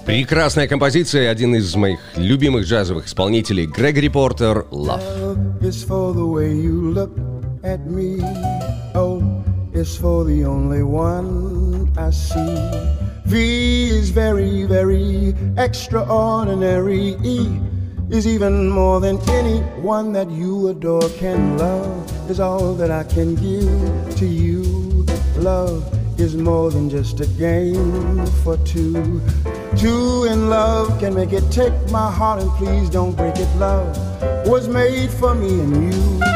Прекрасная 0.05 0.67
композиция, 0.67 1.29
один 1.29 1.55
из 1.55 1.75
моих 1.75 1.99
любимых 2.15 2.65
джазовых 2.65 3.05
исполнителей 3.05 3.67
Грегори 3.67 4.09
Портер 4.09 4.65
«Love». 4.71 5.03
V 13.29 13.89
is 13.91 14.09
very, 14.09 14.63
very 14.63 15.35
extraordinary. 15.55 17.15
E 17.23 17.59
is 18.09 18.25
even 18.25 18.67
more 18.67 18.99
than 18.99 19.19
anyone 19.29 20.13
that 20.13 20.31
you 20.31 20.69
adore 20.69 21.07
can 21.19 21.55
love. 21.55 22.09
Is 22.27 22.39
all 22.39 22.73
that 22.73 22.89
I 22.89 23.03
can 23.03 23.35
give 23.35 24.15
to 24.15 24.25
you. 24.25 25.05
Love 25.37 25.85
is 26.19 26.35
more 26.35 26.71
than 26.71 26.89
just 26.89 27.19
a 27.19 27.27
game 27.27 28.25
for 28.43 28.57
two. 28.65 29.21
Two 29.77 30.23
in 30.23 30.49
love 30.49 30.99
can 30.99 31.13
make 31.13 31.31
it 31.31 31.43
take 31.51 31.73
my 31.91 32.11
heart 32.11 32.41
and 32.41 32.49
please 32.53 32.89
don't 32.89 33.15
break 33.15 33.35
it. 33.37 33.55
Love 33.57 33.95
was 34.47 34.67
made 34.67 35.11
for 35.11 35.35
me 35.35 35.49
and 35.49 35.93
you. 35.93 36.28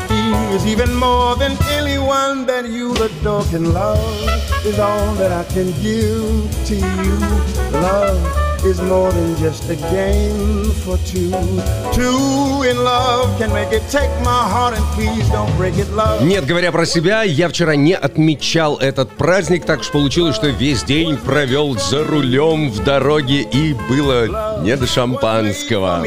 He 0.10 0.24
is 0.56 0.66
even 0.66 0.94
more 0.94 1.36
than 1.36 1.58
anyone 1.80 2.46
that 2.46 2.66
you 2.70 2.94
adore 2.96 3.44
can 3.46 3.74
love. 3.74 4.00
Is 4.66 4.80
all 4.80 5.14
that 5.16 5.32
I 5.32 5.44
can 5.54 5.68
give 5.82 6.66
to 6.70 6.76
you. 6.76 7.16
Love 7.82 8.44
is 8.65 8.82
more 8.82 9.12
than 9.12 9.36
just 9.38 9.69
a 9.69 9.75
game 9.91 10.71
for 10.84 10.97
two. 11.06 11.30
Two 11.93 12.63
in 12.63 12.78
love 12.84 13.38
can 13.38 13.54
make 13.54 13.71
it 13.71 13.84
take 13.89 14.10
my 14.23 14.43
heart 14.54 14.73
and 14.75 14.84
please 14.95 15.30
don't 15.30 15.56
break 15.56 15.78
it, 15.78 15.89
love. 15.91 16.21
Нет, 16.21 16.45
говоря 16.45 16.71
про 16.71 16.86
себя, 16.86 17.23
я 17.23 17.47
вчера 17.47 17.75
не 17.75 17.93
отмечал 17.93 18.78
этот 18.78 19.12
праздник, 19.12 19.65
так 19.65 19.84
что 19.84 19.93
получилось, 19.93 20.36
что 20.36 20.47
весь 20.47 20.84
день 20.84 21.17
провел 21.17 21.78
за 21.78 22.04
рулем 22.04 22.71
в 22.71 22.84
дороге 22.84 23.41
и 23.41 23.73
было 23.88 24.62
не 24.62 24.75
до 24.75 24.88
шампанского. 24.88 26.04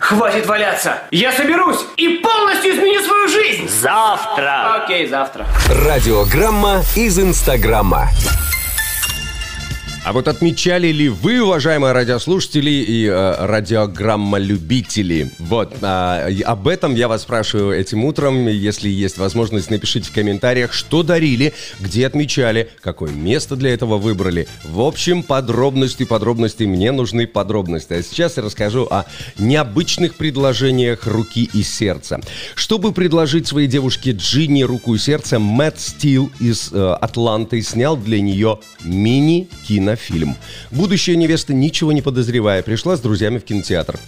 Хватит 0.00 0.46
валяться! 0.46 0.98
Я 1.10 1.32
соберусь 1.32 1.80
и 1.96 2.18
Завтра! 3.84 4.82
Окей, 4.82 5.06
завтра. 5.06 5.46
Радиограмма 5.68 6.80
из 6.96 7.18
Инстаграма. 7.18 8.08
А 10.04 10.12
вот 10.12 10.28
отмечали 10.28 10.88
ли 10.88 11.08
вы, 11.08 11.40
уважаемые 11.40 11.94
радиослушатели 11.94 12.70
и 12.70 13.06
э, 13.06 13.46
радиограмма-любители? 13.46 15.30
Вот, 15.38 15.76
э, 15.80 16.42
об 16.44 16.68
этом 16.68 16.94
я 16.94 17.08
вас 17.08 17.22
спрашиваю 17.22 17.72
этим 17.72 18.04
утром. 18.04 18.46
Если 18.46 18.90
есть 18.90 19.16
возможность, 19.16 19.70
напишите 19.70 20.10
в 20.10 20.12
комментариях, 20.12 20.74
что 20.74 21.02
дарили, 21.02 21.54
где 21.80 22.06
отмечали, 22.06 22.68
какое 22.82 23.12
место 23.12 23.56
для 23.56 23.72
этого 23.72 23.96
выбрали. 23.96 24.46
В 24.62 24.82
общем, 24.82 25.22
подробности, 25.22 26.04
подробности, 26.04 26.64
мне 26.64 26.92
нужны 26.92 27.26
подробности. 27.26 27.94
А 27.94 28.02
сейчас 28.02 28.36
я 28.36 28.42
расскажу 28.42 28.86
о 28.90 29.06
необычных 29.38 30.16
предложениях 30.16 31.06
руки 31.06 31.48
и 31.50 31.62
сердца. 31.62 32.20
Чтобы 32.56 32.92
предложить 32.92 33.46
своей 33.46 33.68
девушке 33.68 34.10
Джинни 34.10 34.64
руку 34.64 34.96
и 34.96 34.98
сердце, 34.98 35.38
Мэтт 35.38 35.80
Стил 35.80 36.30
из 36.40 36.70
э, 36.74 36.92
Атланты 37.00 37.62
снял 37.62 37.96
для 37.96 38.20
нее 38.20 38.58
мини-кино 38.84 39.93
фильм. 39.96 40.36
Будущая 40.70 41.16
невеста, 41.16 41.54
ничего 41.54 41.92
не 41.92 42.02
подозревая, 42.02 42.62
пришла 42.62 42.96
с 42.96 43.00
друзьями 43.00 43.38
в 43.38 43.44
кинотеатр 43.44 43.98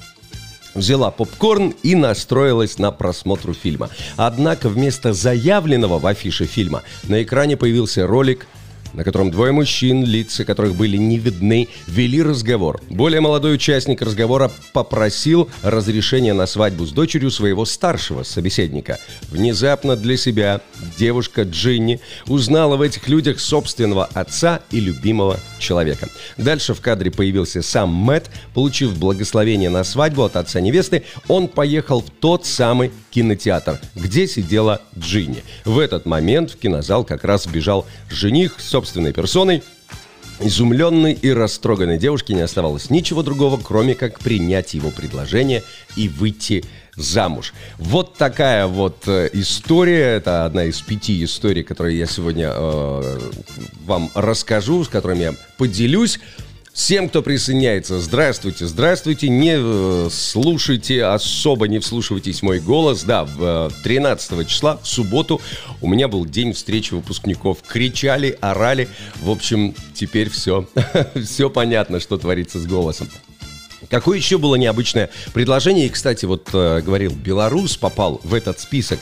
взяла 0.76 1.10
попкорн 1.10 1.74
и 1.82 1.94
настроилась 1.94 2.78
на 2.78 2.92
просмотр 2.92 3.54
фильма. 3.54 3.90
Однако 4.16 4.68
вместо 4.68 5.12
заявленного 5.12 5.98
в 5.98 6.06
афише 6.06 6.44
фильма 6.44 6.82
на 7.04 7.22
экране 7.22 7.56
появился 7.56 8.06
ролик 8.06 8.46
на 8.92 9.04
котором 9.04 9.30
двое 9.30 9.52
мужчин, 9.52 10.04
лица 10.04 10.44
которых 10.44 10.74
были 10.74 10.96
не 10.96 11.18
видны, 11.18 11.68
вели 11.86 12.22
разговор. 12.22 12.80
Более 12.88 13.20
молодой 13.20 13.54
участник 13.54 14.02
разговора 14.02 14.50
попросил 14.72 15.48
разрешения 15.62 16.32
на 16.32 16.46
свадьбу 16.46 16.86
с 16.86 16.92
дочерью 16.92 17.30
своего 17.30 17.64
старшего 17.64 18.22
собеседника. 18.22 18.98
Внезапно 19.30 19.96
для 19.96 20.16
себя 20.16 20.60
девушка 20.98 21.42
Джинни 21.42 22.00
узнала 22.26 22.76
в 22.76 22.82
этих 22.82 23.08
людях 23.08 23.40
собственного 23.40 24.06
отца 24.06 24.60
и 24.70 24.80
любимого 24.80 25.38
человека. 25.58 26.08
Дальше 26.36 26.74
в 26.74 26.80
кадре 26.80 27.10
появился 27.10 27.62
сам 27.62 27.90
Мэтт. 27.90 28.30
Получив 28.54 28.98
благословение 28.98 29.70
на 29.70 29.84
свадьбу 29.84 30.22
от 30.22 30.36
отца 30.36 30.60
невесты, 30.60 31.04
он 31.28 31.48
поехал 31.48 32.00
в 32.00 32.10
тот 32.10 32.46
самый 32.46 32.90
кинотеатр, 33.16 33.80
где 33.94 34.28
сидела 34.28 34.82
Джинни. 34.98 35.42
В 35.64 35.78
этот 35.78 36.04
момент 36.04 36.50
в 36.50 36.58
кинозал 36.58 37.02
как 37.02 37.24
раз 37.24 37.46
бежал 37.46 37.86
жених 38.10 38.56
собственной 38.60 39.14
персоной, 39.14 39.62
Изумленной 40.38 41.14
и 41.14 41.30
растроганной 41.30 41.96
девушке 41.96 42.34
не 42.34 42.42
оставалось 42.42 42.90
ничего 42.90 43.22
другого, 43.22 43.58
кроме 43.58 43.94
как 43.94 44.20
принять 44.20 44.74
его 44.74 44.90
предложение 44.90 45.62
и 45.96 46.08
выйти 46.10 46.62
замуж. 46.94 47.54
Вот 47.78 48.16
такая 48.16 48.66
вот 48.66 49.08
э, 49.08 49.30
история. 49.32 50.16
Это 50.16 50.44
одна 50.44 50.64
из 50.64 50.78
пяти 50.82 51.24
историй, 51.24 51.62
которые 51.62 51.98
я 51.98 52.04
сегодня 52.04 52.50
э, 52.52 53.18
вам 53.86 54.10
расскажу, 54.14 54.84
с 54.84 54.88
которыми 54.88 55.22
я 55.22 55.34
поделюсь. 55.56 56.20
Всем, 56.76 57.08
кто 57.08 57.22
присоединяется, 57.22 57.98
здравствуйте, 58.00 58.66
здравствуйте. 58.66 59.30
Не 59.30 59.54
э, 59.56 60.08
слушайте, 60.12 61.04
особо 61.04 61.68
не 61.68 61.78
вслушивайтесь 61.78 62.42
мой 62.42 62.60
голос. 62.60 63.02
Да, 63.02 63.26
13 63.82 64.32
э, 64.32 64.44
числа, 64.44 64.76
в 64.82 64.86
субботу, 64.86 65.40
у 65.80 65.88
меня 65.88 66.06
был 66.06 66.26
день 66.26 66.52
встречи 66.52 66.92
выпускников. 66.92 67.62
Кричали, 67.66 68.36
орали. 68.42 68.90
В 69.22 69.30
общем, 69.30 69.74
теперь 69.94 70.28
все, 70.28 70.68
все 71.24 71.48
понятно, 71.48 71.98
что 71.98 72.18
творится 72.18 72.60
с 72.60 72.66
голосом. 72.66 73.08
Какое 73.88 74.18
еще 74.18 74.36
было 74.36 74.56
необычное 74.56 75.08
предложение? 75.32 75.86
И, 75.86 75.88
кстати, 75.88 76.26
вот 76.26 76.50
э, 76.52 76.82
говорил, 76.82 77.12
белорус 77.12 77.78
попал 77.78 78.20
в 78.22 78.34
этот 78.34 78.60
список. 78.60 79.00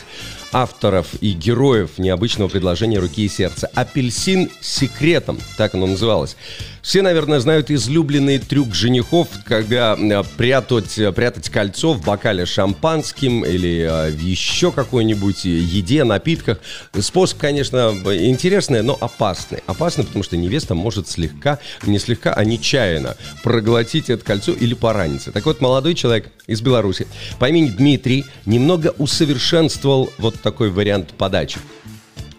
Авторов 0.54 1.08
и 1.20 1.32
героев 1.32 1.98
необычного 1.98 2.48
предложения 2.48 3.00
«Руки 3.00 3.24
и 3.24 3.28
сердца». 3.28 3.68
«Апельсин 3.74 4.50
с 4.60 4.78
секретом», 4.78 5.38
так 5.58 5.74
оно 5.74 5.86
называлось. 5.86 6.36
Все, 6.84 7.00
наверное, 7.00 7.40
знают 7.40 7.70
излюбленный 7.70 8.38
трюк 8.38 8.74
женихов, 8.74 9.28
когда 9.46 9.96
э, 9.98 10.22
прятать, 10.36 10.98
э, 10.98 11.12
прятать 11.12 11.48
кольцо 11.48 11.94
в 11.94 12.04
бокале 12.04 12.44
шампанским 12.44 13.42
или 13.42 13.88
э, 13.90 14.10
в 14.10 14.20
еще 14.20 14.70
какой-нибудь 14.70 15.46
еде, 15.46 16.04
напитках. 16.04 16.60
Способ, 17.00 17.38
конечно, 17.38 17.94
интересный, 18.12 18.82
но 18.82 18.98
опасный. 19.00 19.60
Опасный, 19.66 20.04
потому 20.04 20.22
что 20.22 20.36
невеста 20.36 20.74
может 20.74 21.08
слегка, 21.08 21.58
не 21.86 21.98
слегка, 21.98 22.34
а 22.34 22.44
нечаянно 22.44 23.16
проглотить 23.42 24.10
это 24.10 24.22
кольцо 24.22 24.52
или 24.52 24.74
пораниться. 24.74 25.32
Так 25.32 25.46
вот, 25.46 25.62
молодой 25.62 25.94
человек 25.94 26.30
из 26.46 26.60
Беларуси 26.60 27.06
по 27.38 27.48
имени 27.48 27.68
Дмитрий 27.68 28.26
немного 28.44 28.94
усовершенствовал 28.98 30.12
вот 30.18 30.36
такой 30.44 30.70
вариант 30.70 31.14
подачи. 31.16 31.58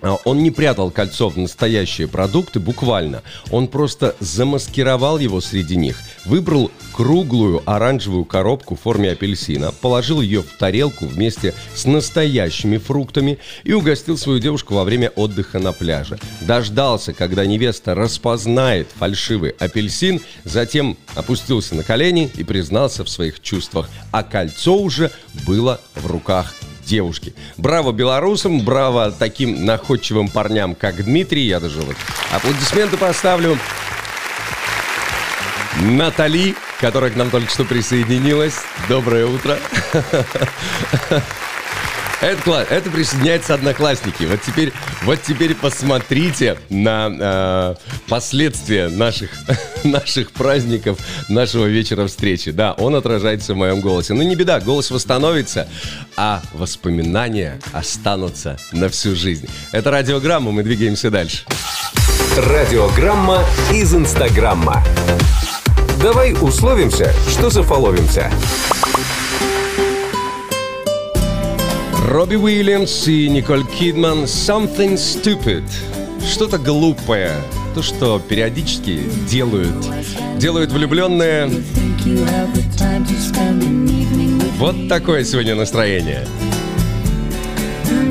А, 0.03 0.17
он 0.25 0.43
не 0.43 0.51
прятал 0.51 0.91
кольцо 0.91 1.29
в 1.29 1.37
настоящие 1.37 2.07
продукты 2.07 2.59
буквально. 2.59 3.23
Он 3.49 3.67
просто 3.67 4.15
замаскировал 4.19 5.17
его 5.17 5.41
среди 5.41 5.75
них. 5.75 5.97
Выбрал 6.25 6.69
круглую 6.93 7.63
оранжевую 7.65 8.23
коробку 8.25 8.75
в 8.75 8.81
форме 8.81 9.11
апельсина, 9.11 9.71
положил 9.71 10.21
ее 10.21 10.43
в 10.43 10.57
тарелку 10.59 11.07
вместе 11.07 11.55
с 11.73 11.85
настоящими 11.85 12.77
фруктами 12.77 13.39
и 13.63 13.73
угостил 13.73 14.17
свою 14.17 14.39
девушку 14.39 14.75
во 14.75 14.83
время 14.83 15.09
отдыха 15.15 15.57
на 15.57 15.71
пляже. 15.71 16.19
Дождался, 16.41 17.11
когда 17.11 17.43
невеста 17.47 17.95
распознает 17.95 18.87
фальшивый 18.95 19.55
апельсин, 19.57 20.21
затем 20.43 20.95
опустился 21.15 21.73
на 21.73 21.81
колени 21.81 22.29
и 22.35 22.43
признался 22.43 23.03
в 23.03 23.09
своих 23.09 23.39
чувствах. 23.41 23.89
А 24.11 24.21
кольцо 24.21 24.77
уже 24.77 25.09
было 25.47 25.81
в 25.95 26.05
руках 26.05 26.53
девушки. 26.85 27.33
Браво 27.57 27.91
белорусам, 27.91 28.61
браво 28.61 29.11
таким 29.11 29.65
находчивым 29.65 30.29
парням, 30.29 30.75
как 30.75 31.03
Дмитрий. 31.03 31.45
Я 31.45 31.59
даже 31.59 31.81
вот 31.81 31.95
аплодисменты 32.31 32.97
поставлю. 32.97 33.57
Натали, 35.81 36.55
которая 36.79 37.11
к 37.11 37.15
нам 37.15 37.29
только 37.29 37.51
что 37.51 37.65
присоединилась. 37.65 38.55
Доброе 38.87 39.25
утро. 39.25 39.57
Это 42.25 42.41
класс. 42.41 42.65
Это 42.71 42.89
присоединяются 42.89 43.53
одноклассники. 43.53 44.23
Вот 44.23 44.41
теперь, 44.41 44.73
вот 45.03 45.21
теперь 45.21 45.53
посмотрите 45.53 46.57
на 46.71 47.11
э, 47.19 47.75
последствия 48.09 48.89
наших, 48.89 49.29
наших 49.83 50.31
праздников, 50.31 50.97
нашего 51.29 51.67
вечера 51.67 52.07
встречи. 52.07 52.49
Да, 52.49 52.73
он 52.73 52.95
отражается 52.95 53.53
в 53.53 53.57
моем 53.57 53.79
голосе. 53.79 54.15
Но 54.15 54.23
не 54.23 54.35
беда, 54.35 54.59
голос 54.59 54.89
восстановится, 54.89 55.67
а 56.17 56.41
воспоминания 56.53 57.59
останутся 57.73 58.57
на 58.71 58.89
всю 58.89 59.15
жизнь. 59.15 59.47
Это 59.71 59.91
радиограмма, 59.91 60.51
мы 60.51 60.63
двигаемся 60.63 61.11
дальше. 61.11 61.43
Радиограмма 62.37 63.45
из 63.71 63.93
Инстаграмма. 63.93 64.83
Давай 66.01 66.33
условимся, 66.33 67.13
что 67.29 67.51
зафоловимся. 67.51 68.31
Робби 72.15 72.35
Уильямс 72.35 73.09
и 73.09 73.27
Николь 73.27 73.65
Кидман 73.65 74.23
«Something 74.23 74.93
Stupid». 74.93 75.65
Что-то 76.25 76.57
глупое. 76.57 77.33
То, 77.73 77.81
что 77.81 78.19
периодически 78.19 79.01
делают. 79.29 79.75
Делают 80.37 80.71
влюбленные. 80.71 81.51
Вот 84.57 84.87
такое 84.87 85.25
сегодня 85.25 85.55
настроение. 85.55 86.25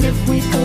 If 0.03 0.29
we 0.29 0.41
go. 0.53 0.65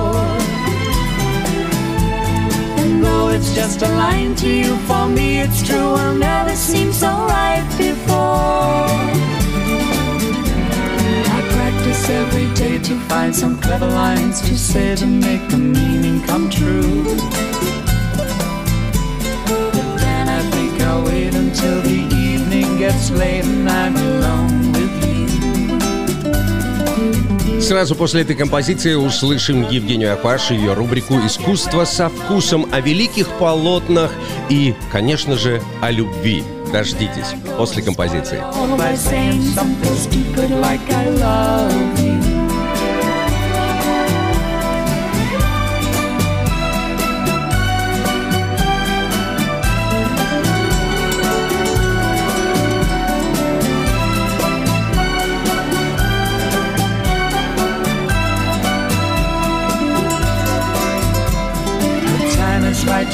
Though 3.11 3.27
it's 3.27 3.53
just 3.53 3.81
a 3.81 3.89
line 3.89 4.35
to 4.35 4.49
you, 4.49 4.77
for 4.87 5.05
me 5.05 5.41
it's 5.41 5.61
true. 5.67 5.95
I'll 6.01 6.15
never 6.15 6.55
seem 6.55 6.93
so 6.93 7.09
right 7.37 7.67
before. 7.77 8.87
I 11.35 11.39
practice 11.55 12.09
every 12.09 12.47
day 12.53 12.79
to 12.87 12.95
find 13.09 13.35
some 13.35 13.59
clever 13.59 13.89
lines 13.89 14.39
to 14.47 14.57
say 14.57 14.95
to 14.95 15.05
make 15.05 15.43
the 15.49 15.57
meaning 15.57 16.23
come 16.25 16.49
true. 16.49 17.03
But 19.75 19.87
then 20.03 20.25
I 20.39 20.41
think 20.53 20.79
I'll 20.81 21.03
wait 21.03 21.35
until 21.35 21.81
the 21.81 21.99
evening 22.29 22.77
gets 22.77 23.11
late 23.11 23.43
and 23.43 23.69
I'm 23.69 23.95
alone 23.97 24.70
Сразу 27.71 27.95
после 27.95 28.23
этой 28.23 28.35
композиции 28.35 28.95
услышим 28.95 29.61
Евгению 29.69 30.11
Акваш 30.11 30.51
и 30.51 30.55
ее 30.55 30.73
рубрику 30.73 31.13
«Искусство 31.25 31.85
со 31.85 32.09
вкусом» 32.09 32.67
о 32.69 32.81
великих 32.81 33.29
полотнах 33.39 34.11
и, 34.49 34.75
конечно 34.91 35.37
же, 35.37 35.61
о 35.79 35.89
любви. 35.89 36.43
Дождитесь 36.73 37.33
после 37.57 37.81
композиции. 37.81 38.43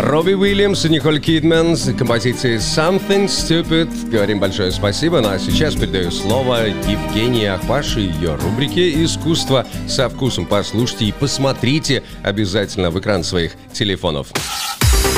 Робби 0.00 0.32
Уильямс 0.32 0.84
и 0.84 0.88
Николь 0.90 1.18
Кидман 1.18 1.76
с 1.76 1.92
композицией 1.92 2.58
«Something 2.58 3.26
Stupid». 3.26 4.08
Говорим 4.08 4.38
большое 4.38 4.70
спасибо. 4.70 5.20
Ну 5.20 5.28
а 5.28 5.40
сейчас 5.40 5.74
передаю 5.74 6.12
слово 6.12 6.68
Евгении 6.68 7.46
Ахпаш 7.46 7.96
и 7.96 8.02
ее 8.02 8.36
рубрике 8.36 9.04
«Искусство 9.04 9.66
со 9.88 10.08
вкусом». 10.08 10.46
Послушайте 10.46 11.06
и 11.06 11.12
посмотрите 11.12 12.04
обязательно 12.22 12.90
в 12.92 13.00
экран 13.00 13.24
своих 13.24 13.54
телефонов. 13.72 14.28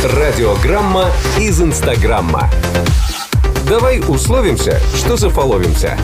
Радиограмма 0.03 1.11
из 1.39 1.61
Инстаграмма. 1.61 2.49
Давай 3.69 4.01
условимся, 4.01 4.81
что 4.97 5.19
зафоловимся. 5.19 5.99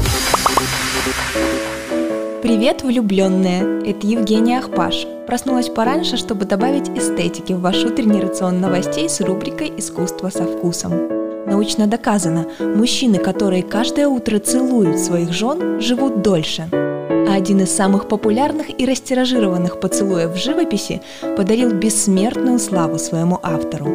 Привет, 2.46 2.84
влюбленные! 2.84 3.90
Это 3.90 4.06
Евгения 4.06 4.58
Ахпаш. 4.60 5.04
Проснулась 5.26 5.68
пораньше, 5.68 6.16
чтобы 6.16 6.44
добавить 6.44 6.88
эстетики 6.90 7.52
в 7.52 7.60
ваш 7.60 7.82
утренний 7.82 8.20
рацион 8.20 8.60
новостей 8.60 9.08
с 9.08 9.20
рубрикой 9.20 9.72
«Искусство 9.76 10.30
со 10.30 10.44
вкусом». 10.44 10.92
Научно 11.44 11.88
доказано, 11.88 12.46
мужчины, 12.60 13.18
которые 13.18 13.64
каждое 13.64 14.06
утро 14.06 14.38
целуют 14.38 15.00
своих 15.00 15.32
жен, 15.32 15.80
живут 15.80 16.22
дольше. 16.22 16.68
А 16.72 17.34
один 17.34 17.62
из 17.62 17.74
самых 17.74 18.06
популярных 18.06 18.80
и 18.80 18.86
растиражированных 18.86 19.80
поцелуев 19.80 20.30
в 20.30 20.36
живописи 20.36 21.02
подарил 21.36 21.72
бессмертную 21.72 22.60
славу 22.60 23.00
своему 23.00 23.40
автору. 23.42 23.88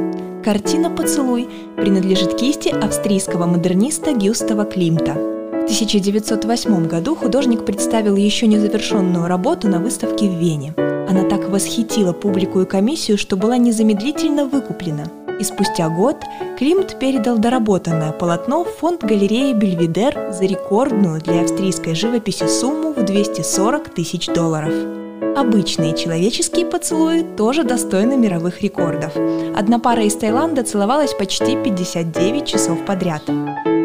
Картина 0.43 0.89
«Поцелуй» 0.89 1.47
принадлежит 1.77 2.35
кисти 2.35 2.67
австрийского 2.67 3.45
модерниста 3.45 4.11
Гюстава 4.11 4.65
Климта– 4.65 5.15
в 5.61 5.63
1908 5.65 6.87
году 6.87 7.15
художник 7.15 7.63
представил 7.63 8.15
еще 8.15 8.47
незавершенную 8.47 9.27
работу 9.27 9.67
на 9.67 9.79
выставке 9.79 10.27
в 10.27 10.33
Вене. 10.33 10.73
Она 11.07 11.23
так 11.23 11.49
восхитила 11.49 12.13
публику 12.13 12.61
и 12.61 12.65
комиссию, 12.65 13.17
что 13.19 13.37
была 13.37 13.57
незамедлительно 13.57 14.45
выкуплена. 14.45 15.05
И 15.39 15.43
спустя 15.43 15.87
год 15.89 16.17
Климт 16.57 16.99
передал 16.99 17.37
доработанное 17.37 18.11
полотно 18.11 18.63
в 18.63 18.69
фонд 18.69 19.03
галереи 19.03 19.53
Бельведер 19.53 20.31
за 20.31 20.45
рекордную 20.45 21.21
для 21.21 21.41
австрийской 21.41 21.93
живописи 21.93 22.47
сумму 22.47 22.93
в 22.93 23.03
240 23.05 23.89
тысяч 23.89 24.27
долларов. 24.27 25.00
Обычные 25.35 25.95
человеческие 25.95 26.65
поцелуи 26.65 27.21
тоже 27.21 27.63
достойны 27.63 28.17
мировых 28.17 28.61
рекордов. 28.61 29.13
Одна 29.55 29.79
пара 29.79 30.03
из 30.03 30.15
Таиланда 30.15 30.63
целовалась 30.63 31.13
почти 31.13 31.55
59 31.55 32.45
часов 32.45 32.83
подряд. 32.85 33.21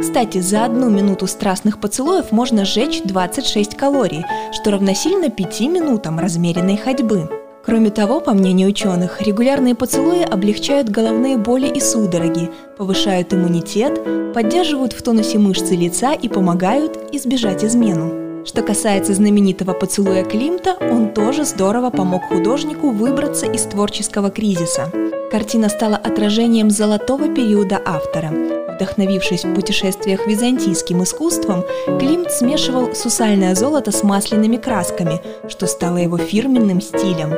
Кстати, 0.00 0.38
за 0.38 0.64
одну 0.64 0.88
минуту 0.88 1.26
страстных 1.26 1.78
поцелуев 1.78 2.32
можно 2.32 2.64
сжечь 2.64 3.02
26 3.02 3.76
калорий, 3.76 4.24
что 4.52 4.70
равносильно 4.70 5.30
5 5.30 5.60
минутам 5.60 6.18
размеренной 6.18 6.78
ходьбы. 6.78 7.28
Кроме 7.64 7.90
того, 7.90 8.20
по 8.20 8.32
мнению 8.32 8.68
ученых, 8.68 9.20
регулярные 9.20 9.74
поцелуи 9.74 10.22
облегчают 10.22 10.88
головные 10.88 11.36
боли 11.36 11.66
и 11.66 11.80
судороги, 11.80 12.50
повышают 12.78 13.34
иммунитет, 13.34 14.32
поддерживают 14.32 14.92
в 14.92 15.02
тонусе 15.02 15.38
мышцы 15.38 15.74
лица 15.74 16.12
и 16.12 16.28
помогают 16.28 16.96
избежать 17.12 17.64
измену. 17.64 18.25
Что 18.46 18.62
касается 18.62 19.12
знаменитого 19.12 19.72
поцелуя 19.72 20.22
Климта, 20.24 20.76
он 20.80 21.12
тоже 21.12 21.44
здорово 21.44 21.90
помог 21.90 22.28
художнику 22.28 22.90
выбраться 22.90 23.44
из 23.44 23.62
творческого 23.62 24.30
кризиса. 24.30 24.92
Картина 25.32 25.68
стала 25.68 25.96
отражением 25.96 26.70
золотого 26.70 27.28
периода 27.28 27.82
автора. 27.84 28.30
Вдохновившись 28.76 29.44
в 29.44 29.54
путешествиях 29.54 30.26
византийским 30.26 31.02
искусством, 31.02 31.64
Климт 31.98 32.30
смешивал 32.30 32.94
сусальное 32.94 33.54
золото 33.54 33.90
с 33.90 34.02
масляными 34.02 34.58
красками, 34.58 35.22
что 35.48 35.66
стало 35.66 35.96
его 35.96 36.18
фирменным 36.18 36.82
стилем. 36.82 37.30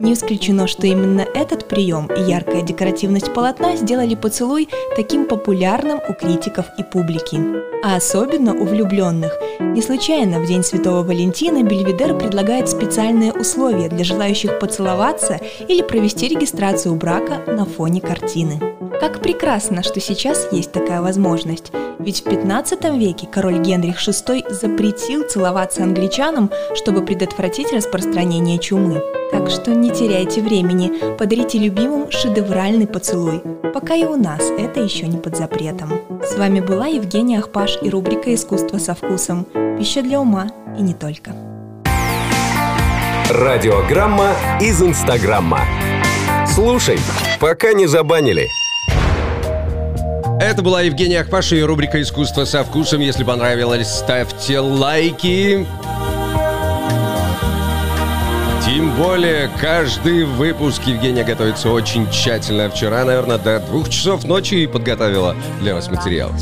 Не 0.00 0.12
исключено, 0.12 0.66
что 0.66 0.86
именно 0.86 1.22
этот 1.22 1.66
прием 1.66 2.10
и 2.14 2.20
яркая 2.20 2.60
декоративность 2.60 3.32
полотна 3.32 3.76
сделали 3.76 4.14
поцелуй 4.14 4.68
таким 4.94 5.24
популярным 5.24 5.98
у 6.06 6.12
критиков 6.12 6.66
и 6.76 6.82
публики. 6.82 7.40
А 7.82 7.96
особенно 7.96 8.52
у 8.52 8.66
влюбленных. 8.66 9.32
Не 9.60 9.80
случайно 9.80 10.40
в 10.40 10.46
День 10.46 10.62
Святого 10.62 11.02
Валентина 11.02 11.62
Бельведер 11.62 12.18
предлагает 12.18 12.68
специальные 12.68 13.32
условия 13.32 13.88
для 13.88 14.04
желающих 14.04 14.58
поцеловаться 14.58 15.40
или 15.68 15.80
провести 15.80 16.28
регистрацию 16.28 16.94
брака 16.96 17.40
на 17.46 17.64
фоне 17.64 18.02
картины. 18.02 18.60
Как 19.00 19.20
прекрасно, 19.20 19.82
что 19.82 19.98
сейчас 19.98 20.46
есть 20.52 20.70
такая 20.70 20.81
возможность. 20.90 21.72
Ведь 21.98 22.20
в 22.20 22.24
15 22.24 22.84
веке 22.98 23.28
король 23.30 23.60
Генрих 23.60 23.96
VI 23.96 24.50
запретил 24.52 25.22
целоваться 25.28 25.84
англичанам, 25.84 26.50
чтобы 26.74 27.04
предотвратить 27.04 27.72
распространение 27.72 28.58
чумы. 28.58 29.02
Так 29.30 29.48
что 29.50 29.72
не 29.74 29.90
теряйте 29.90 30.40
времени, 30.40 31.16
подарите 31.16 31.58
любимым 31.58 32.10
шедевральный 32.10 32.86
поцелуй. 32.86 33.40
Пока 33.72 33.94
и 33.94 34.04
у 34.04 34.16
нас 34.16 34.42
это 34.58 34.80
еще 34.80 35.06
не 35.06 35.18
под 35.18 35.36
запретом. 35.36 36.00
С 36.24 36.36
вами 36.36 36.60
была 36.60 36.86
Евгения 36.86 37.38
Ахпаш 37.38 37.78
и 37.82 37.88
рубрика 37.88 38.34
«Искусство 38.34 38.78
со 38.78 38.94
вкусом». 38.94 39.46
Пища 39.78 40.02
для 40.02 40.20
ума 40.20 40.48
и 40.78 40.82
не 40.82 40.94
только. 40.94 41.32
Радиограмма 43.30 44.32
из 44.60 44.82
Инстаграмма. 44.82 45.60
Слушай, 46.46 46.98
пока 47.40 47.72
не 47.72 47.86
забанили. 47.86 48.48
Это 50.42 50.60
была 50.60 50.82
Евгения 50.82 51.20
Ахпаша 51.20 51.54
и 51.54 51.62
рубрика 51.62 52.02
«Искусство 52.02 52.44
со 52.44 52.64
вкусом». 52.64 53.00
Если 53.00 53.22
понравилось, 53.22 53.86
ставьте 53.86 54.58
лайки. 54.58 55.64
Тем 58.66 58.92
более, 58.96 59.48
каждый 59.60 60.24
выпуск 60.24 60.82
Евгения 60.84 61.22
готовится 61.22 61.70
очень 61.70 62.10
тщательно. 62.10 62.68
Вчера, 62.70 63.04
наверное, 63.04 63.38
до 63.38 63.60
двух 63.60 63.88
часов 63.88 64.24
ночи 64.24 64.66
подготовила 64.66 65.36
для 65.60 65.74
вас 65.74 65.88
материал. 65.88 66.32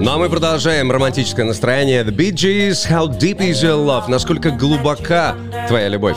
Ну 0.00 0.10
а 0.10 0.18
мы 0.18 0.28
продолжаем 0.28 0.90
романтическое 0.90 1.46
настроение. 1.46 2.02
The 2.02 2.10
Bee 2.10 2.32
Gees, 2.32 2.90
How 2.90 3.06
Deep 3.06 3.38
Is 3.38 3.62
Your 3.62 3.86
Love? 3.86 4.08
Насколько 4.08 4.50
глубока 4.50 5.36
твоя 5.68 5.86
любовь? 5.86 6.16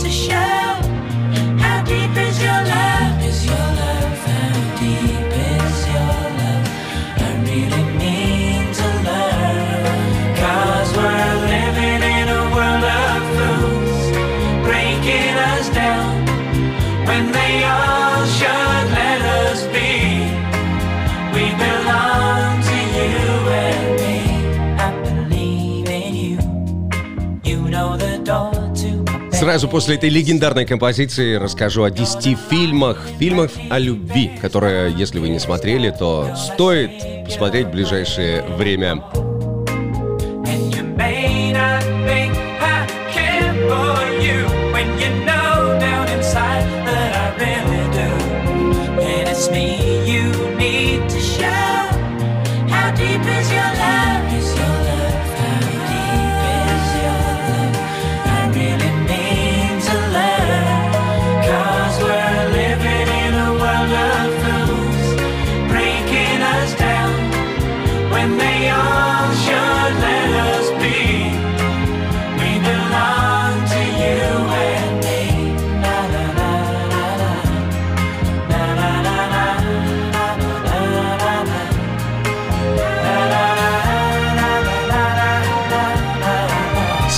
Сразу 29.41 29.67
после 29.67 29.95
этой 29.95 30.09
легендарной 30.09 30.67
композиции 30.67 31.33
расскажу 31.33 31.83
о 31.83 31.89
10 31.89 32.37
фильмах, 32.47 33.07
фильмах 33.17 33.49
о 33.71 33.79
любви, 33.79 34.31
которые, 34.39 34.93
если 34.95 35.17
вы 35.17 35.29
не 35.29 35.39
смотрели, 35.39 35.89
то 35.89 36.35
стоит 36.35 37.25
посмотреть 37.25 37.65
в 37.65 37.71
ближайшее 37.71 38.43
время. 38.43 39.03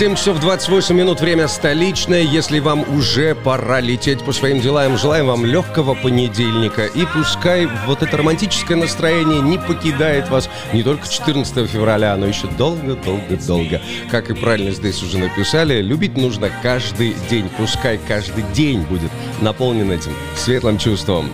7 0.04 0.16
часов 0.16 0.42
28 0.42 0.98
минут, 0.98 1.22
время 1.22 1.48
столичное. 1.48 2.24
Если 2.24 2.60
вам 2.60 2.84
уже 2.94 3.36
пора 3.36 3.80
лететь 3.80 4.22
по 4.22 4.34
своим 4.34 4.60
делам, 4.60 4.98
желаем 4.98 5.28
вам 5.28 5.46
легкого 5.46 5.94
понедельника. 5.94 6.88
И 6.88 7.06
пускай 7.06 7.70
вот 7.88 8.04
это 8.04 8.18
романтическое 8.18 8.76
настроение 8.76 9.40
не 9.40 9.58
покидает 9.58 10.28
вас 10.28 10.50
не 10.74 10.84
только 10.84 11.08
14 11.08 11.70
февраля, 11.70 12.18
но 12.18 12.26
еще 12.26 12.48
долго-долго-долго. 12.48 13.82
Как 14.12 14.30
и 14.30 14.34
правильно 14.34 14.72
здесь 14.72 15.02
уже 15.02 15.20
написали, 15.20 15.82
любить 15.82 16.18
нужно 16.18 16.52
каждый 16.62 17.16
день. 17.30 17.50
Пускай 17.58 17.98
каждый 17.98 18.44
день 18.54 18.82
будет 18.82 19.12
наполнен 19.40 19.90
этим 19.90 20.12
светлым 20.36 20.80
чувством. 20.80 21.32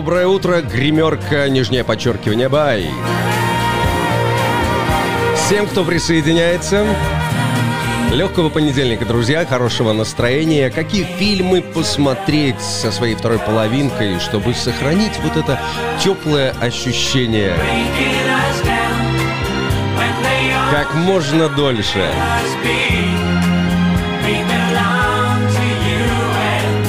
Доброе 0.00 0.28
утро, 0.28 0.62
гримерка, 0.62 1.46
нижнее 1.50 1.84
подчеркивание, 1.84 2.48
бай. 2.48 2.86
Всем, 5.36 5.66
кто 5.66 5.84
присоединяется, 5.84 6.86
легкого 8.10 8.48
понедельника, 8.48 9.04
друзья, 9.04 9.44
хорошего 9.44 9.92
настроения. 9.92 10.70
Какие 10.70 11.04
фильмы 11.04 11.60
посмотреть 11.60 12.62
со 12.62 12.90
своей 12.90 13.14
второй 13.14 13.40
половинкой, 13.40 14.18
чтобы 14.20 14.54
сохранить 14.54 15.18
вот 15.22 15.36
это 15.36 15.60
теплое 16.02 16.54
ощущение. 16.62 17.54
Как 20.70 20.94
можно 20.94 21.50
дольше. 21.50 22.10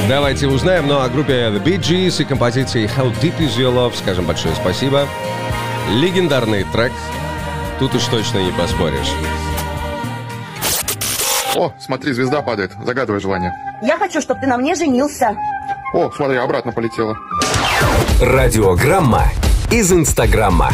Давайте 0.08 0.48
узнаем, 0.48 0.88
ну, 0.88 1.00
о 1.00 1.10
группе 1.10 1.34
The 1.34 1.64
Bee 1.64 1.78
Gees 1.78 2.22
и 2.22 2.26
композиции 2.26 2.86
How 2.98 3.14
Deep 3.22 3.38
Is 3.38 3.58
Your 3.58 3.74
Love 3.74 3.96
скажем 3.96 4.26
большое 4.26 4.54
спасибо. 4.56 5.08
Легендарный 5.90 6.66
трек. 6.66 6.92
Тут 7.80 7.96
уж 7.96 8.06
точно 8.06 8.40
не 8.40 8.52
поспоришь. 8.52 9.12
О, 11.56 11.74
смотри, 11.80 12.14
звезда 12.14 12.42
падает. 12.42 12.72
Загадывай 12.84 13.20
желание. 13.20 13.54
Я 13.82 13.98
хочу, 13.98 14.22
чтобы 14.22 14.40
ты 14.42 14.48
на 14.48 14.58
мне 14.58 14.76
женился. 14.76 15.36
О, 15.94 16.12
смотри, 16.12 16.38
обратно 16.38 16.72
полетела. 16.72 17.18
Радиограмма 18.22 19.26
из 19.72 19.92
Инстаграма. 19.92 20.72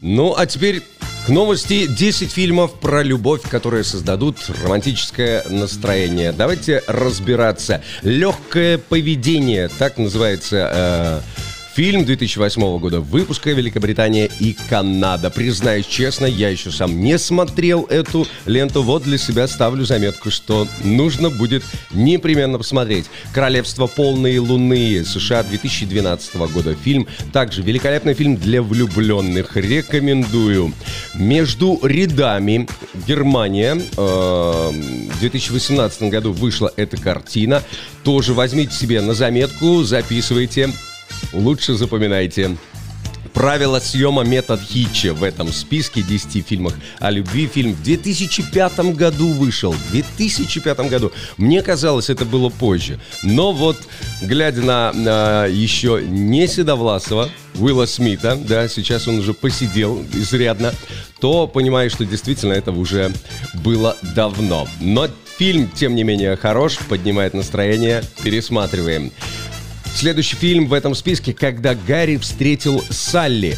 Ну, 0.00 0.34
а 0.36 0.46
теперь 0.46 0.82
к 1.26 1.28
новости 1.28 1.86
10 1.86 2.30
фильмов 2.30 2.74
про 2.80 3.02
любовь, 3.02 3.42
которые 3.48 3.84
создадут 3.84 4.36
романтическое 4.62 5.44
настроение. 5.48 6.32
Давайте 6.32 6.82
разбираться. 6.86 7.82
Легкое 8.02 8.78
поведение, 8.78 9.68
так 9.68 9.98
называется 9.98 10.70
э, 10.72 11.20
фильм 11.74 12.04
2008 12.04 12.78
года 12.78 13.00
выпуска 13.00 13.50
Великобритания 13.50 14.28
и 14.40 14.56
Канада. 14.68 15.30
Признаюсь 15.30 15.86
честно, 15.86 16.26
я 16.26 16.48
еще 16.48 16.70
сам 16.70 17.00
не 17.00 17.18
смотрел 17.18 17.84
эту 17.84 18.26
ленту. 18.46 18.82
Вот 18.82 19.04
для 19.04 19.18
себя 19.18 19.46
ставлю 19.46 19.84
заметку, 19.84 20.30
что 20.30 20.66
нужно 20.82 21.30
будет 21.30 21.62
непременно 21.92 22.58
посмотреть. 22.58 23.06
«Королевство 23.32 23.86
полной 23.86 24.38
луны» 24.38 25.04
США 25.04 25.42
2012 25.42 26.36
года 26.52 26.74
фильм. 26.74 27.06
Также 27.32 27.62
великолепный 27.62 28.14
фильм 28.14 28.36
для 28.36 28.62
влюбленных. 28.62 29.56
Рекомендую. 29.56 30.72
«Между 31.14 31.78
рядами» 31.82 32.68
Германия. 33.06 33.80
Э, 33.96 34.70
в 34.70 35.20
2018 35.20 36.02
году 36.04 36.32
вышла 36.32 36.72
эта 36.76 36.96
картина. 36.96 37.62
Тоже 38.02 38.34
возьмите 38.34 38.74
себе 38.74 39.00
на 39.00 39.14
заметку, 39.14 39.82
записывайте. 39.82 40.70
Лучше 41.32 41.74
запоминайте. 41.74 42.56
Правила 43.32 43.78
съема 43.78 44.24
метод 44.24 44.60
Хитча 44.60 45.14
в 45.14 45.22
этом 45.22 45.52
списке 45.52 46.02
10 46.02 46.46
фильмов 46.46 46.74
о 46.98 47.10
любви. 47.10 47.46
Фильм 47.46 47.74
в 47.74 47.82
2005 47.82 48.96
году 48.96 49.28
вышел. 49.28 49.72
В 49.72 49.90
2005 49.92 50.80
году. 50.90 51.12
Мне 51.36 51.62
казалось, 51.62 52.10
это 52.10 52.24
было 52.24 52.48
позже. 52.48 52.98
Но 53.22 53.52
вот, 53.52 53.76
глядя 54.20 54.62
на, 54.62 54.92
на 54.92 55.46
еще 55.46 56.02
не 56.02 56.48
Седовласова, 56.48 57.30
Уилла 57.54 57.86
Смита, 57.86 58.36
да, 58.36 58.68
сейчас 58.68 59.06
он 59.06 59.18
уже 59.20 59.32
посидел 59.32 60.04
изрядно, 60.12 60.72
то 61.20 61.46
понимаю, 61.46 61.90
что 61.90 62.04
действительно 62.04 62.54
это 62.54 62.72
уже 62.72 63.12
было 63.54 63.96
давно. 64.14 64.66
Но 64.80 65.08
фильм, 65.38 65.70
тем 65.70 65.94
не 65.94 66.02
менее, 66.02 66.36
хорош, 66.36 66.78
поднимает 66.88 67.34
настроение. 67.34 68.02
Пересматриваем. 68.22 69.12
Следующий 69.94 70.36
фильм 70.36 70.66
в 70.66 70.72
этом 70.72 70.94
списке 70.94 71.32
«Когда 71.32 71.74
Гарри 71.74 72.16
встретил 72.16 72.82
Салли». 72.90 73.56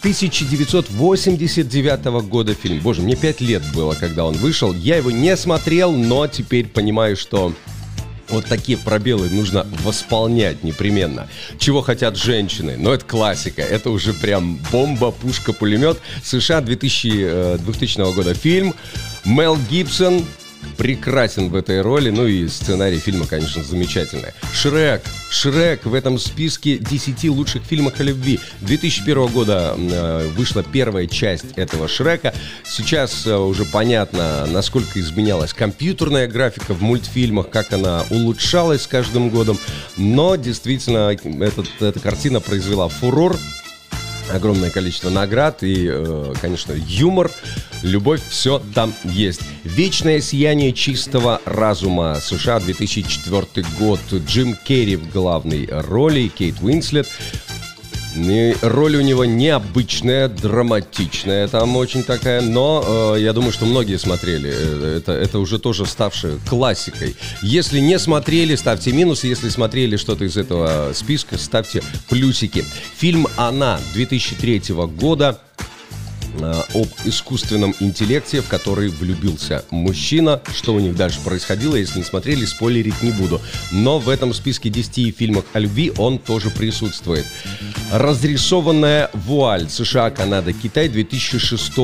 1989 0.00 2.04
года 2.28 2.54
фильм. 2.54 2.80
Боже, 2.80 3.00
мне 3.00 3.16
5 3.16 3.40
лет 3.40 3.62
было, 3.74 3.94
когда 3.94 4.26
он 4.26 4.34
вышел. 4.34 4.74
Я 4.74 4.96
его 4.96 5.10
не 5.10 5.34
смотрел, 5.36 5.92
но 5.92 6.26
теперь 6.26 6.66
понимаю, 6.66 7.16
что 7.16 7.54
вот 8.28 8.46
такие 8.46 8.76
пробелы 8.76 9.30
нужно 9.30 9.66
восполнять 9.82 10.62
непременно. 10.62 11.28
Чего 11.58 11.80
хотят 11.80 12.16
женщины? 12.16 12.76
Но 12.78 12.92
это 12.92 13.04
классика. 13.04 13.62
Это 13.62 13.90
уже 13.90 14.12
прям 14.12 14.58
бомба, 14.70 15.10
пушка, 15.10 15.52
пулемет. 15.52 15.98
США 16.22 16.60
2000, 16.60 17.54
э, 17.54 17.58
2000 17.58 18.14
года 18.14 18.34
фильм. 18.34 18.74
Мел 19.24 19.58
Гибсон 19.70 20.24
прекрасен 20.76 21.48
в 21.48 21.54
этой 21.54 21.80
роли. 21.80 22.10
Ну 22.10 22.26
и 22.26 22.46
сценарий 22.48 22.98
фильма, 22.98 23.26
конечно, 23.26 23.62
замечательный. 23.62 24.32
Шрек. 24.52 25.02
Шрек 25.30 25.84
в 25.84 25.94
этом 25.94 26.18
списке 26.18 26.78
10 26.78 27.24
лучших 27.30 27.62
фильмов 27.64 27.98
о 28.00 28.02
любви. 28.02 28.40
2001 28.60 29.26
года 29.28 29.74
э, 29.76 30.28
вышла 30.36 30.62
первая 30.62 31.06
часть 31.06 31.52
этого 31.56 31.88
Шрека. 31.88 32.34
Сейчас 32.64 33.26
э, 33.26 33.36
уже 33.36 33.64
понятно, 33.64 34.46
насколько 34.46 35.00
изменялась 35.00 35.52
компьютерная 35.52 36.28
графика 36.28 36.74
в 36.74 36.82
мультфильмах, 36.82 37.50
как 37.50 37.72
она 37.72 38.04
улучшалась 38.10 38.82
с 38.82 38.86
каждым 38.86 39.30
годом. 39.30 39.58
Но 39.96 40.36
действительно, 40.36 41.10
этот, 41.40 41.66
эта 41.80 42.00
картина 42.00 42.40
произвела 42.40 42.88
фурор 42.88 43.36
огромное 44.32 44.70
количество 44.70 45.10
наград 45.10 45.62
и, 45.62 45.88
э, 45.90 46.34
конечно, 46.40 46.72
юмор, 46.72 47.30
любовь, 47.82 48.20
все 48.28 48.62
там 48.74 48.94
есть. 49.04 49.40
«Вечное 49.64 50.20
сияние 50.20 50.72
чистого 50.72 51.40
разума» 51.44 52.18
США 52.20 52.60
2004 52.60 53.66
год. 53.78 54.00
Джим 54.12 54.56
Керри 54.64 54.96
в 54.96 55.10
главной 55.10 55.68
роли, 55.70 56.28
Кейт 56.28 56.56
Уинслет. 56.62 57.08
И 58.16 58.54
роль 58.62 58.96
у 58.96 59.00
него 59.00 59.24
необычная, 59.24 60.28
драматичная, 60.28 61.48
там 61.48 61.76
очень 61.76 62.04
такая, 62.04 62.40
но 62.40 63.14
э, 63.16 63.20
я 63.20 63.32
думаю, 63.32 63.52
что 63.52 63.66
многие 63.66 63.98
смотрели. 63.98 64.50
Э, 64.54 64.96
Это, 64.98 65.12
это 65.12 65.38
уже 65.38 65.58
тоже 65.58 65.86
ставшее 65.86 66.38
классикой. 66.48 67.16
Если 67.42 67.80
не 67.80 67.98
смотрели, 67.98 68.54
ставьте 68.54 68.92
минус. 68.92 69.24
Если 69.24 69.48
смотрели 69.48 69.96
что-то 69.96 70.24
из 70.24 70.36
этого 70.36 70.92
списка, 70.94 71.38
ставьте 71.38 71.82
плюсики. 72.08 72.64
Фильм 72.96 73.26
«Она» 73.36 73.80
2003 73.94 74.74
года 74.96 75.40
э, 75.53 75.53
об 76.40 76.88
искусственном 77.04 77.74
интеллекте, 77.80 78.40
в 78.40 78.48
который 78.48 78.88
влюбился 78.88 79.64
мужчина. 79.70 80.40
Что 80.54 80.74
у 80.74 80.80
них 80.80 80.96
дальше 80.96 81.20
происходило, 81.24 81.76
если 81.76 81.98
не 81.98 82.04
смотрели, 82.04 82.44
спойлерить 82.44 83.02
не 83.02 83.10
буду. 83.12 83.40
Но 83.72 83.98
в 83.98 84.08
этом 84.08 84.34
списке 84.34 84.68
10 84.68 85.16
фильмов 85.16 85.44
о 85.52 85.58
любви 85.58 85.92
он 85.96 86.18
тоже 86.18 86.50
присутствует. 86.50 87.26
Разрисованная 87.92 89.10
вуаль 89.12 89.68
США, 89.68 90.10
Канада, 90.10 90.52
Китай 90.52 90.88
2006 90.88 91.76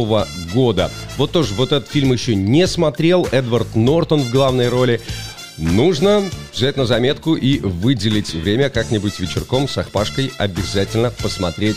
года. 0.53 0.91
Вот 1.17 1.33
тоже 1.33 1.55
вот 1.55 1.73
этот 1.73 1.89
фильм 1.89 2.13
еще 2.13 2.35
не 2.35 2.67
смотрел. 2.67 3.29
Эдвард 3.31 3.75
Нортон 3.77 4.23
в 4.23 4.31
главной 4.31 4.69
роли. 4.69 5.01
Нужно 5.61 6.25
взять 6.55 6.79
на 6.79 6.87
заметку 6.87 7.35
и 7.35 7.59
выделить 7.59 8.33
время 8.33 8.71
как-нибудь 8.71 9.21
вечерком 9.21 9.69
с 9.69 9.77
Ахпашкой 9.77 10.33
обязательно 10.39 11.11
посмотреть 11.11 11.77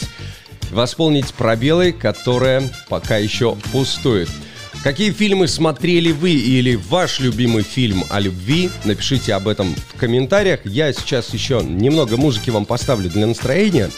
восполнить 0.73 1.33
пробелы, 1.33 1.91
которые 1.91 2.69
пока 2.89 3.17
еще 3.17 3.55
пустуют. 3.71 4.29
Какие 4.83 5.11
фильмы 5.11 5.47
смотрели 5.47 6.11
вы 6.11 6.31
или 6.31 6.75
ваш 6.75 7.21
любимый 7.21 7.63
фильм 7.63 8.03
о 8.09 8.19
любви? 8.19 8.69
Напишите 8.83 9.33
об 9.33 9.47
этом 9.47 9.73
в 9.93 9.97
комментариях. 9.97 10.59
Я 10.65 10.91
сейчас 10.91 11.33
еще 11.33 11.61
немного 11.63 12.17
музыки 12.17 12.49
вам 12.49 12.65
поставлю 12.65 13.09
для 13.09 13.25
настроения. 13.25 13.89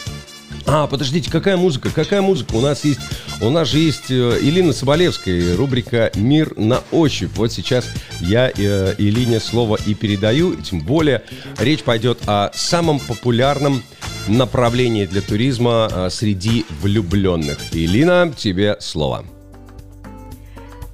А, 0.68 0.88
подождите, 0.88 1.32
какая 1.32 1.58
музыка? 1.58 1.90
Какая 1.94 2.22
музыка? 2.22 2.56
У 2.56 2.62
нас 2.62 2.86
есть, 2.86 3.00
у 3.40 3.50
нас 3.50 3.68
же 3.68 3.80
есть 3.80 4.10
э, 4.10 4.40
Илина 4.42 4.74
Соболевская, 4.74 5.56
рубрика 5.56 6.12
«Мир 6.16 6.58
на 6.58 6.82
ощупь». 6.92 7.32
Вот 7.36 7.52
сейчас 7.52 7.86
я 8.20 8.52
э, 8.56 8.96
Илине 8.98 9.40
слово 9.40 9.78
и 9.86 9.94
передаю. 9.94 10.56
Тем 10.56 10.82
более 10.82 11.24
речь 11.60 11.84
пойдет 11.84 12.20
о 12.26 12.52
самом 12.56 13.00
популярном 13.00 13.84
направлении 14.28 15.06
для 15.06 15.22
туризма 15.22 15.88
э, 15.92 16.10
среди 16.10 16.66
влюбленных. 16.82 17.60
Илина, 17.72 18.34
тебе 18.36 18.78
слово. 18.80 19.26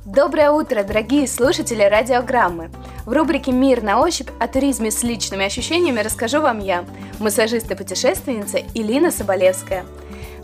Доброе 0.06 0.52
утро, 0.52 0.84
дорогие 0.84 1.28
слушатели 1.28 1.84
радиограммы. 1.84 2.70
В 3.06 3.14
рубрике 3.14 3.52
«Мир 3.52 3.82
на 3.82 4.00
ощупь» 4.00 4.30
о 4.40 4.48
туризме 4.48 4.92
с 4.92 5.04
личными 5.04 5.46
ощущениями 5.46 6.02
расскажу 6.02 6.42
вам 6.42 6.60
я, 6.60 6.84
массажист 7.20 7.72
и 7.72 7.76
путешественница 7.76 8.60
Илина 8.74 9.10
Соболевская. 9.12 9.86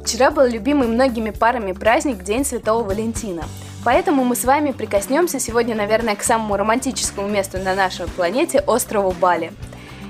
Вчера 0.04 0.32
был 0.32 0.46
любимый 0.46 0.88
многими 0.88 1.32
парами 1.32 1.74
праздник 1.74 2.24
День 2.24 2.46
Святого 2.46 2.82
Валентина. 2.84 3.44
Поэтому 3.84 4.24
мы 4.24 4.38
с 4.38 4.46
вами 4.46 4.72
прикоснемся 4.72 5.40
сегодня, 5.40 5.76
наверное, 5.76 6.16
к 6.16 6.24
самому 6.24 6.56
романтическому 6.56 7.28
месту 7.28 7.58
на 7.58 7.76
нашей 7.76 8.08
планете– 8.08 8.60
острову 8.68 9.12
Бали. 9.12 9.52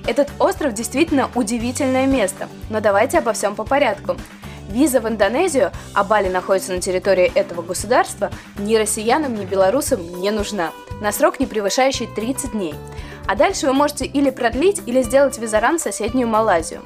Этот 0.07 0.29
остров 0.39 0.73
действительно 0.73 1.29
удивительное 1.35 2.07
место, 2.07 2.47
но 2.69 2.79
давайте 2.79 3.17
обо 3.17 3.33
всем 3.33 3.55
по 3.55 3.65
порядку. 3.65 4.15
Виза 4.69 5.01
в 5.01 5.07
Индонезию, 5.07 5.71
а 5.93 6.05
Бали 6.05 6.29
находится 6.29 6.71
на 6.71 6.79
территории 6.79 7.31
этого 7.35 7.61
государства, 7.61 8.31
ни 8.57 8.75
россиянам, 8.75 9.35
ни 9.35 9.43
белорусам 9.43 10.21
не 10.21 10.31
нужна, 10.31 10.71
на 11.01 11.11
срок 11.11 11.41
не 11.41 11.45
превышающий 11.45 12.07
30 12.07 12.53
дней. 12.53 12.73
А 13.27 13.35
дальше 13.35 13.67
вы 13.67 13.73
можете 13.73 14.05
или 14.05 14.29
продлить, 14.29 14.81
или 14.85 15.01
сделать 15.01 15.37
визаран 15.37 15.77
в 15.77 15.81
соседнюю 15.81 16.29
Малайзию. 16.29 16.81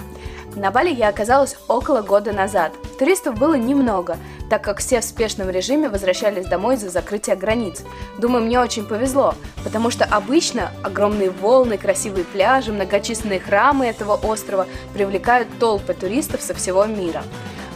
На 0.56 0.70
Бали 0.70 0.94
я 0.94 1.08
оказалась 1.08 1.56
около 1.68 2.02
года 2.02 2.34
назад. 2.34 2.74
Туристов 3.00 3.40
было 3.40 3.54
немного, 3.54 4.18
так 4.50 4.62
как 4.62 4.80
все 4.80 5.00
в 5.00 5.06
спешном 5.06 5.50
режиме 5.50 5.88
возвращались 5.88 6.46
домой 6.46 6.76
из-за 6.76 6.90
закрытия 6.90 7.38
границ. 7.38 7.84
Думаю, 8.18 8.44
мне 8.44 8.60
очень 8.60 8.86
повезло, 8.86 9.34
потому 9.64 9.90
что 9.90 10.04
обычно 10.04 10.72
огромные 10.84 11.30
волны, 11.30 11.78
красивые 11.78 12.26
пляжи, 12.26 12.74
многочисленные 12.74 13.40
храмы 13.40 13.86
этого 13.86 14.16
острова 14.16 14.68
привлекают 14.94 15.48
толпы 15.58 15.94
туристов 15.94 16.42
со 16.42 16.54
всего 16.54 16.86
мира. 16.86 17.24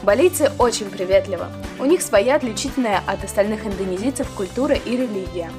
Балийцы 0.04 0.52
очень 0.60 0.90
приветливы. 0.90 1.46
У 1.80 1.86
них 1.86 2.02
своя 2.02 2.36
отличительная 2.36 3.02
от 3.08 3.24
остальных 3.24 3.66
индонезийцев 3.66 4.30
культура 4.32 4.76
и 4.76 4.98
религия. 4.98 5.50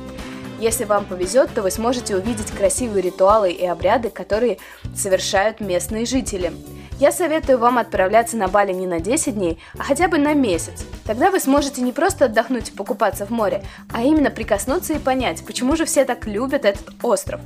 Если 0.60 0.84
вам 0.84 1.04
повезет, 1.04 1.52
то 1.54 1.62
вы 1.62 1.70
сможете 1.70 2.16
увидеть 2.16 2.50
красивые 2.50 3.02
ритуалы 3.02 3.52
и 3.52 3.66
обряды, 3.66 4.08
которые 4.08 4.58
совершают 4.94 5.60
местные 5.60 6.06
жители. 6.06 6.52
Я 6.98 7.12
советую 7.12 7.58
вам 7.58 7.76
отправляться 7.76 8.38
на 8.38 8.48
Бали 8.48 8.72
не 8.72 8.86
на 8.86 9.00
10 9.00 9.34
дней, 9.34 9.58
а 9.78 9.82
хотя 9.82 10.08
бы 10.08 10.16
на 10.16 10.32
месяц. 10.32 10.86
Тогда 11.04 11.30
вы 11.30 11.40
сможете 11.40 11.82
не 11.82 11.92
просто 11.92 12.24
отдохнуть 12.24 12.70
и 12.70 12.72
покупаться 12.72 13.26
в 13.26 13.30
море, 13.30 13.62
а 13.92 14.02
именно 14.02 14.30
прикоснуться 14.30 14.94
и 14.94 14.98
понять, 14.98 15.44
почему 15.44 15.76
же 15.76 15.84
все 15.84 16.06
так 16.06 16.26
любят 16.26 16.64
этот 16.64 16.94
остров. 17.02 17.42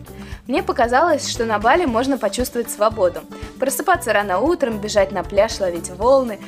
Мне 0.46 0.62
показалось, 0.62 1.28
что 1.28 1.46
на 1.46 1.58
Бали 1.58 1.84
можно 1.84 2.16
почувствовать 2.16 2.70
свободу. 2.70 3.22
Просыпаться 3.58 4.12
рано 4.12 4.38
утром, 4.38 4.78
бежать 4.78 5.10
на 5.10 5.24
пляж, 5.24 5.58
ловить 5.58 5.90
волны, 5.90 6.38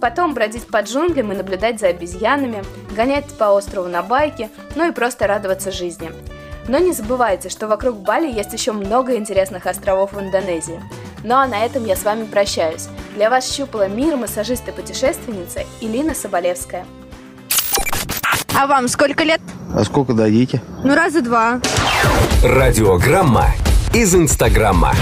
потом 0.00 0.34
бродить 0.34 0.66
по 0.66 0.82
джунглям 0.82 1.30
и 1.30 1.36
наблюдать 1.36 1.78
за 1.78 1.86
обезьянами, 1.86 2.64
гонять 2.96 3.28
по 3.38 3.44
острову 3.44 3.86
на 3.86 4.02
байке, 4.02 4.50
ну 4.74 4.88
и 4.88 4.92
просто 4.92 5.28
радоваться 5.28 5.70
жизни. 5.70 6.10
Но 6.66 6.78
не 6.78 6.92
забывайте, 6.92 7.48
что 7.48 7.68
вокруг 7.68 7.98
Бали 7.98 8.28
есть 8.30 8.52
еще 8.52 8.72
много 8.72 9.14
интересных 9.14 9.66
островов 9.66 10.14
в 10.14 10.20
Индонезии. 10.20 10.80
Ну 11.22 11.34
а 11.34 11.46
на 11.46 11.64
этом 11.64 11.84
я 11.84 11.96
с 11.96 12.04
вами 12.04 12.24
прощаюсь. 12.24 12.88
Для 13.14 13.28
вас 13.28 13.52
щупала 13.52 13.88
мир 13.88 14.16
массажист 14.16 14.66
и 14.68 14.72
путешественница 14.72 15.64
Илина 15.80 16.14
Соболевская. 16.14 16.86
А 18.58 18.66
вам 18.66 18.88
сколько 18.88 19.22
лет? 19.24 19.40
А 19.74 19.84
сколько 19.84 20.14
дадите? 20.14 20.62
Ну, 20.82 20.94
раза 20.94 21.20
два. 21.20 21.60
Радиограмма 22.42 23.50
из 23.94 24.14
Инстаграма. 24.14 24.94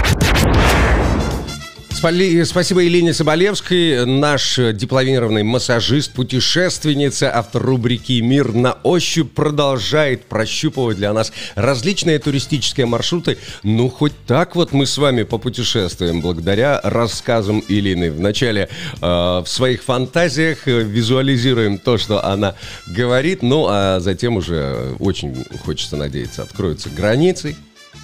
Спали- 1.98 2.44
Спасибо 2.44 2.78
Елене 2.78 3.12
Соболевской, 3.12 4.06
наш 4.06 4.56
дипломированный 4.56 5.42
массажист, 5.42 6.12
путешественница, 6.12 7.36
автор 7.36 7.60
рубрики 7.60 8.20
«Мир 8.20 8.52
на 8.52 8.74
ощупь» 8.84 9.32
продолжает 9.32 10.24
прощупывать 10.26 10.96
для 10.96 11.12
нас 11.12 11.32
различные 11.56 12.20
туристические 12.20 12.86
маршруты. 12.86 13.36
Ну, 13.64 13.88
хоть 13.88 14.12
так 14.28 14.54
вот 14.54 14.70
мы 14.70 14.86
с 14.86 14.96
вами 14.96 15.24
попутешествуем 15.24 16.20
благодаря 16.20 16.80
рассказам 16.84 17.64
Елены. 17.66 18.12
Вначале 18.12 18.68
э, 18.68 19.04
в 19.04 19.46
своих 19.46 19.82
фантазиях 19.82 20.68
э, 20.68 20.82
визуализируем 20.82 21.78
то, 21.78 21.98
что 21.98 22.24
она 22.24 22.54
говорит, 22.86 23.42
ну, 23.42 23.66
а 23.68 23.98
затем 23.98 24.36
уже 24.36 24.94
очень 25.00 25.44
хочется 25.64 25.96
надеяться, 25.96 26.44
откроются 26.44 26.90
границы 26.90 27.56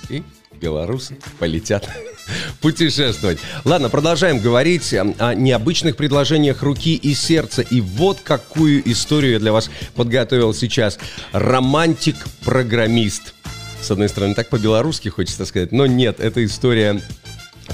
и 0.09 0.25
белорусы 0.65 1.19
полетят 1.39 1.87
путешествовать. 2.63 3.39
Ладно, 3.65 3.91
продолжаем 3.91 4.41
говорить 4.41 4.95
о, 4.95 5.15
о 5.19 5.35
необычных 5.35 5.97
предложениях 5.97 6.63
руки 6.63 6.95
и 6.95 7.15
сердца. 7.15 7.61
И 7.61 7.83
вот 7.83 8.21
какую 8.25 8.91
историю 8.91 9.35
я 9.35 9.39
для 9.39 9.53
вас 9.53 9.71
подготовил 9.95 10.55
сейчас. 10.55 10.99
Романтик-программист. 11.33 13.35
С 13.83 13.91
одной 13.91 14.09
стороны, 14.09 14.35
так 14.35 14.49
по-белорусски 14.49 15.11
хочется 15.11 15.45
сказать, 15.45 15.71
но 15.71 15.85
нет, 15.85 16.19
эта 16.19 16.43
история 16.43 17.03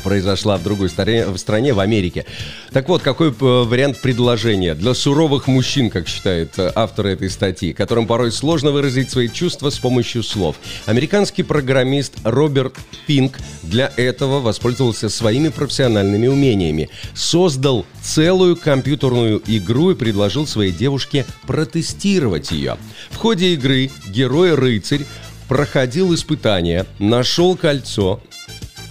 произошла 0.03 0.57
в 0.57 0.62
другой 0.62 0.88
стране, 0.88 1.26
в 1.26 1.36
стране, 1.38 1.74
в 1.74 1.80
Америке. 1.80 2.26
Так 2.72 2.88
вот, 2.88 3.03
какой 3.03 3.28
э, 3.28 3.32
вариант 3.32 3.99
предложения 3.99 4.74
для 4.74 4.95
суровых 4.95 5.47
мужчин, 5.47 5.91
как 5.91 6.09
считает 6.09 6.59
э, 6.59 6.72
автор 6.74 7.07
этой 7.07 7.30
статьи, 7.30 7.72
которым 7.72 8.07
порой 8.07 8.32
сложно 8.32 8.70
выразить 8.70 9.11
свои 9.11 9.28
чувства 9.28 9.70
с 9.70 9.78
помощью 9.78 10.22
слов. 10.22 10.57
Американский 10.86 11.43
программист 11.43 12.14
Роберт 12.24 12.74
Финк 13.07 13.38
для 13.62 13.93
этого 13.97 14.41
воспользовался 14.41 15.09
своими 15.09 15.49
профессиональными 15.49 16.26
умениями. 16.26 16.88
Создал 17.14 17.86
целую 18.03 18.57
компьютерную 18.57 19.43
игру 19.47 19.91
и 19.91 19.95
предложил 19.95 20.47
своей 20.47 20.72
девушке 20.72 21.26
протестировать 21.47 22.51
ее. 22.51 22.76
В 23.11 23.16
ходе 23.16 23.55
игры 23.55 23.91
герой-рыцарь 24.09 25.05
проходил 25.51 26.14
испытания, 26.14 26.86
нашел 27.01 27.57
кольцо, 27.57 28.20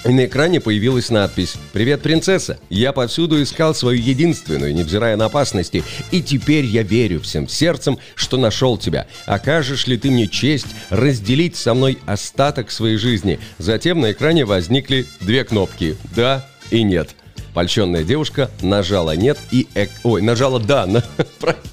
на 0.06 0.26
экране 0.26 0.60
появилась 0.60 1.10
надпись 1.10 1.56
«Привет, 1.74 2.02
принцесса! 2.02 2.60
Я 2.70 2.94
повсюду 2.94 3.42
искал 3.42 3.76
свою 3.76 4.02
единственную, 4.02 4.74
невзирая 4.74 5.18
на 5.18 5.26
опасности, 5.26 5.84
и 6.12 6.22
теперь 6.22 6.66
я 6.66 6.84
верю 6.84 7.20
всем 7.22 7.48
сердцем, 7.48 8.00
что 8.16 8.38
нашел 8.38 8.78
тебя. 8.78 9.08
Окажешь 9.26 9.88
ли 9.88 9.98
ты 9.98 10.10
мне 10.10 10.28
честь 10.28 10.68
разделить 10.90 11.56
со 11.56 11.74
мной 11.74 11.98
остаток 12.06 12.72
своей 12.72 12.98
жизни?» 12.98 13.40
Затем 13.58 14.00
на 14.02 14.12
экране 14.12 14.46
возникли 14.46 15.06
две 15.22 15.44
кнопки 15.44 15.98
«Да» 16.16 16.48
и 16.72 16.84
«Нет». 16.84 17.16
Польщенная 17.54 18.04
девушка 18.04 18.50
нажала 18.62 19.16
«нет» 19.16 19.38
и... 19.52 19.68
эк- 19.76 19.90
Ой, 20.04 20.22
нажала 20.22 20.60
«да». 20.60 20.86
на- 20.86 21.04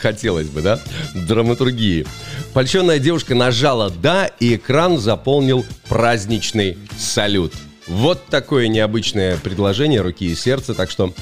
Хотелось 0.00 0.48
бы, 0.48 0.62
да? 0.62 0.80
Драматургии. 1.14 2.06
Польщенная 2.52 2.98
девушка 2.98 3.34
нажала 3.34 3.90
«да», 3.90 4.26
и 4.26 4.56
экран 4.56 4.98
заполнил 4.98 5.64
праздничный 5.88 6.76
салют. 6.98 7.52
Вот 7.86 8.26
такое 8.26 8.68
необычное 8.68 9.36
предложение 9.36 10.00
руки 10.00 10.26
и 10.26 10.34
сердца, 10.34 10.74
так 10.74 10.90
что 10.90 11.14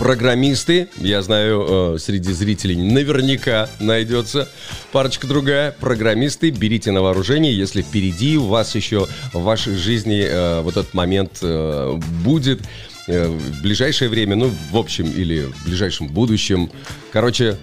программисты, 0.00 0.88
я 0.96 1.20
знаю, 1.20 1.94
э, 1.94 1.98
среди 1.98 2.32
зрителей 2.32 2.74
наверняка 2.74 3.68
найдется 3.80 4.48
парочка 4.92 5.26
другая. 5.26 5.72
Программисты, 5.72 6.48
берите 6.48 6.90
на 6.90 7.02
вооружение, 7.02 7.54
если 7.54 7.82
впереди 7.82 8.38
у 8.38 8.46
вас 8.46 8.74
еще 8.74 9.06
в 9.34 9.42
вашей 9.42 9.76
жизни 9.76 10.24
э, 10.26 10.62
вот 10.62 10.78
этот 10.78 10.94
момент 10.94 11.40
э, 11.42 11.98
будет 12.24 12.62
в 13.06 13.62
ближайшее 13.62 14.08
время, 14.08 14.36
ну, 14.36 14.52
в 14.70 14.76
общем, 14.76 15.10
или 15.10 15.40
в 15.42 15.64
ближайшем 15.66 16.08
будущем. 16.08 16.70
Короче, 17.12 17.56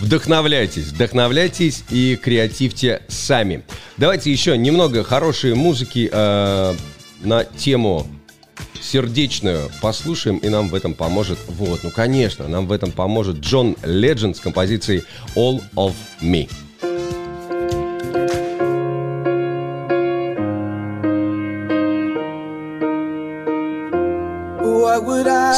Вдохновляйтесь, 0.00 0.86
вдохновляйтесь 0.86 1.84
и 1.88 2.18
креативьте 2.20 3.02
сами. 3.06 3.62
Давайте 3.96 4.32
еще 4.32 4.58
немного 4.58 5.04
хорошей 5.04 5.54
музыки 5.54 6.10
э, 6.10 6.74
на 7.22 7.44
тему 7.44 8.04
сердечную 8.84 9.70
послушаем, 9.80 10.38
и 10.38 10.48
нам 10.48 10.68
в 10.68 10.74
этом 10.74 10.94
поможет, 10.94 11.38
вот, 11.48 11.82
ну 11.82 11.90
конечно, 11.90 12.46
нам 12.48 12.66
в 12.66 12.72
этом 12.72 12.92
поможет 12.92 13.38
Джон 13.38 13.76
Ледженд 13.82 14.36
с 14.36 14.40
композицией 14.40 15.04
All 15.34 15.62
of 15.74 15.94
Me. 16.20 16.48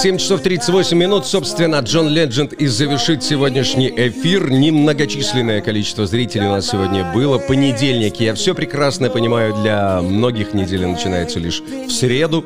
7 0.07 0.19
часов 0.19 0.41
38 0.41 0.97
минут, 0.97 1.27
собственно, 1.27 1.81
Джон 1.81 2.09
Ледженд 2.09 2.53
и 2.53 2.69
завершит 2.69 3.25
сегодняшний 3.25 3.89
эфир. 3.89 4.49
Немногочисленное 4.51 5.61
количество 5.61 6.07
зрителей 6.07 6.47
у 6.47 6.53
нас 6.53 6.69
сегодня 6.69 7.13
было. 7.13 7.39
Понедельник, 7.39 8.21
я 8.21 8.35
все 8.35 8.55
прекрасно 8.55 9.11
понимаю, 9.11 9.53
для 9.55 10.01
многих 10.01 10.55
неделя 10.55 10.87
начинается 10.87 11.41
лишь 11.41 11.61
в 11.61 11.91
среду. 11.91 12.45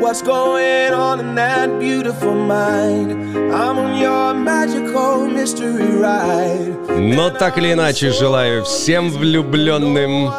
What's 0.00 0.22
going 0.22 0.92
on 0.92 1.18
in 1.18 1.34
that 1.34 1.80
beautiful 1.80 2.32
mind? 2.32 3.12
I'm 3.52 3.78
on 3.78 3.98
your 4.00 4.32
magical 4.32 5.26
mystery 5.26 6.00
ride. 6.00 6.76
Но 6.96 7.30
так 7.30 7.58
или 7.58 7.72
иначе, 7.72 8.12
желаю 8.12 8.62
всем 8.62 9.10
влюбленным 9.10 10.30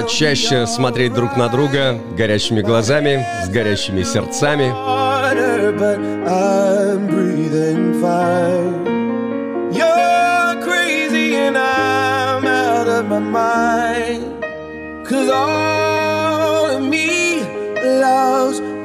Почаще 0.00 0.64
смотреть 0.68 1.12
друг 1.12 1.36
на 1.36 1.48
друга 1.48 1.98
горящими 2.16 2.60
глазами, 2.60 3.26
с 3.44 3.48
горящими 3.48 4.04
сердцами. 4.04 4.72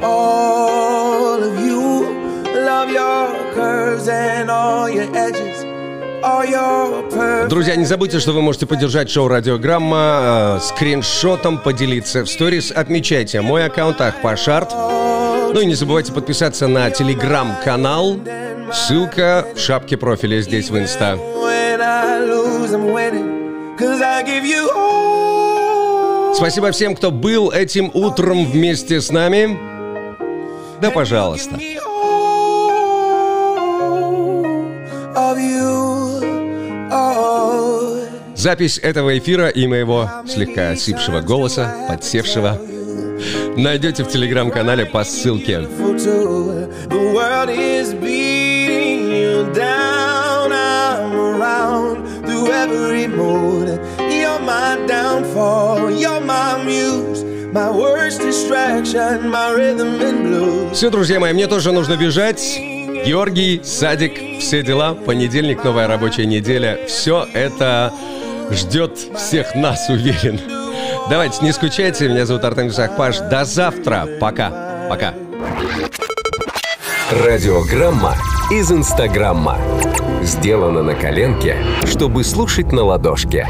all 0.03 1.43
of 1.43 1.55
you. 1.64 1.84
Love 2.70 2.89
your 2.89 3.53
curves 3.53 4.07
and 4.07 4.49
all 4.49 4.89
your 4.89 5.07
edges. 5.16 5.43
Друзья, 7.50 7.76
не 7.76 7.86
забудьте, 7.86 8.20
что 8.20 8.32
вы 8.32 8.42
можете 8.42 8.66
поддержать 8.66 9.10
шоу 9.10 9.28
Радиограмма 9.28 10.58
э, 10.58 10.60
скриншотом, 10.62 11.58
поделиться 11.58 12.24
в 12.24 12.30
сторис, 12.30 12.72
отмечайте 12.72 13.42
мой 13.42 13.66
аккаунт 13.66 14.00
Ахпашарт. 14.00 14.72
Ну 14.74 15.60
и 15.60 15.66
не 15.66 15.76
забывайте 15.76 16.14
подписаться 16.14 16.68
на 16.68 16.90
телеграм-канал. 16.90 18.20
Ссылка 18.72 19.46
в 19.56 19.60
шапке 19.60 19.98
профиля 19.98 20.42
здесь 20.42 20.70
в 20.70 20.80
инста. 20.80 21.18
Спасибо 26.34 26.72
всем, 26.72 26.96
кто 26.96 27.12
был 27.12 27.52
этим 27.52 27.92
утром 27.94 28.46
вместе 28.46 29.02
с 29.02 29.12
нами. 29.12 29.60
Да, 30.82 30.90
пожалуйста. 30.90 31.60
Запись 38.44 38.78
этого 38.78 39.18
эфира 39.18 39.48
и 39.48 39.66
моего 39.68 40.10
слегка 40.28 40.72
осипшего 40.72 41.22
голоса, 41.22 41.74
подсевшего, 41.88 42.60
найдете 43.56 44.04
в 44.04 44.10
телеграм-канале 44.10 44.86
по 44.86 45.06
ссылке. 45.06 45.60
The 45.60 47.14
world 47.14 47.48
is 47.48 47.94
beating 47.94 49.14
you 49.14 49.50
down. 49.54 50.52
I'm 50.52 51.16
around 51.16 52.26
through 52.26 52.52
every 52.52 53.08
mood. 53.08 53.80
You're 54.12 54.41
my 54.41 54.76
downfall. 54.88 55.89
You're 55.89 56.20
my 56.20 56.62
muse. 56.66 57.24
My 57.54 57.70
worst 57.72 58.20
distraction. 58.20 59.30
My 59.30 59.54
rhythm 59.56 60.02
and 60.02 60.28
blues. 60.28 60.74
Все, 60.74 60.89
друзья 60.89 61.22
мои, 61.22 61.32
мне 61.32 61.48
тоже 61.48 61.72
нужно 61.72 61.96
бежать. 61.96 62.60
Георгий, 63.06 63.62
Садик, 63.64 64.41
все 64.41 64.64
дела. 64.64 64.96
Понедельник, 64.96 65.64
новая 65.64 65.88
рабочая 65.88 66.26
неделя. 66.26 66.78
Все 66.89 67.26
это 67.34 67.94
ждет 68.52 68.98
всех 69.18 69.56
нас, 69.56 69.89
уверен. 69.89 70.39
Давайте, 71.10 71.44
не 71.44 71.52
скучайте. 71.52 72.08
Меня 72.08 72.26
зовут 72.26 72.44
Артем 72.44 72.72
Сахпаш. 72.72 73.20
До 73.20 73.46
завтра. 73.46 74.08
Пока. 74.20 74.88
Пока. 74.89 75.14
Радиограмма 77.12 78.16
из 78.50 78.72
Инстаграмма. 78.72 79.58
Сделано 80.22 80.84
на 80.84 80.96
коленке, 80.96 81.58
чтобы 81.86 82.24
слушать 82.24 82.72
на 82.72 82.84
ладошке. 82.84 83.48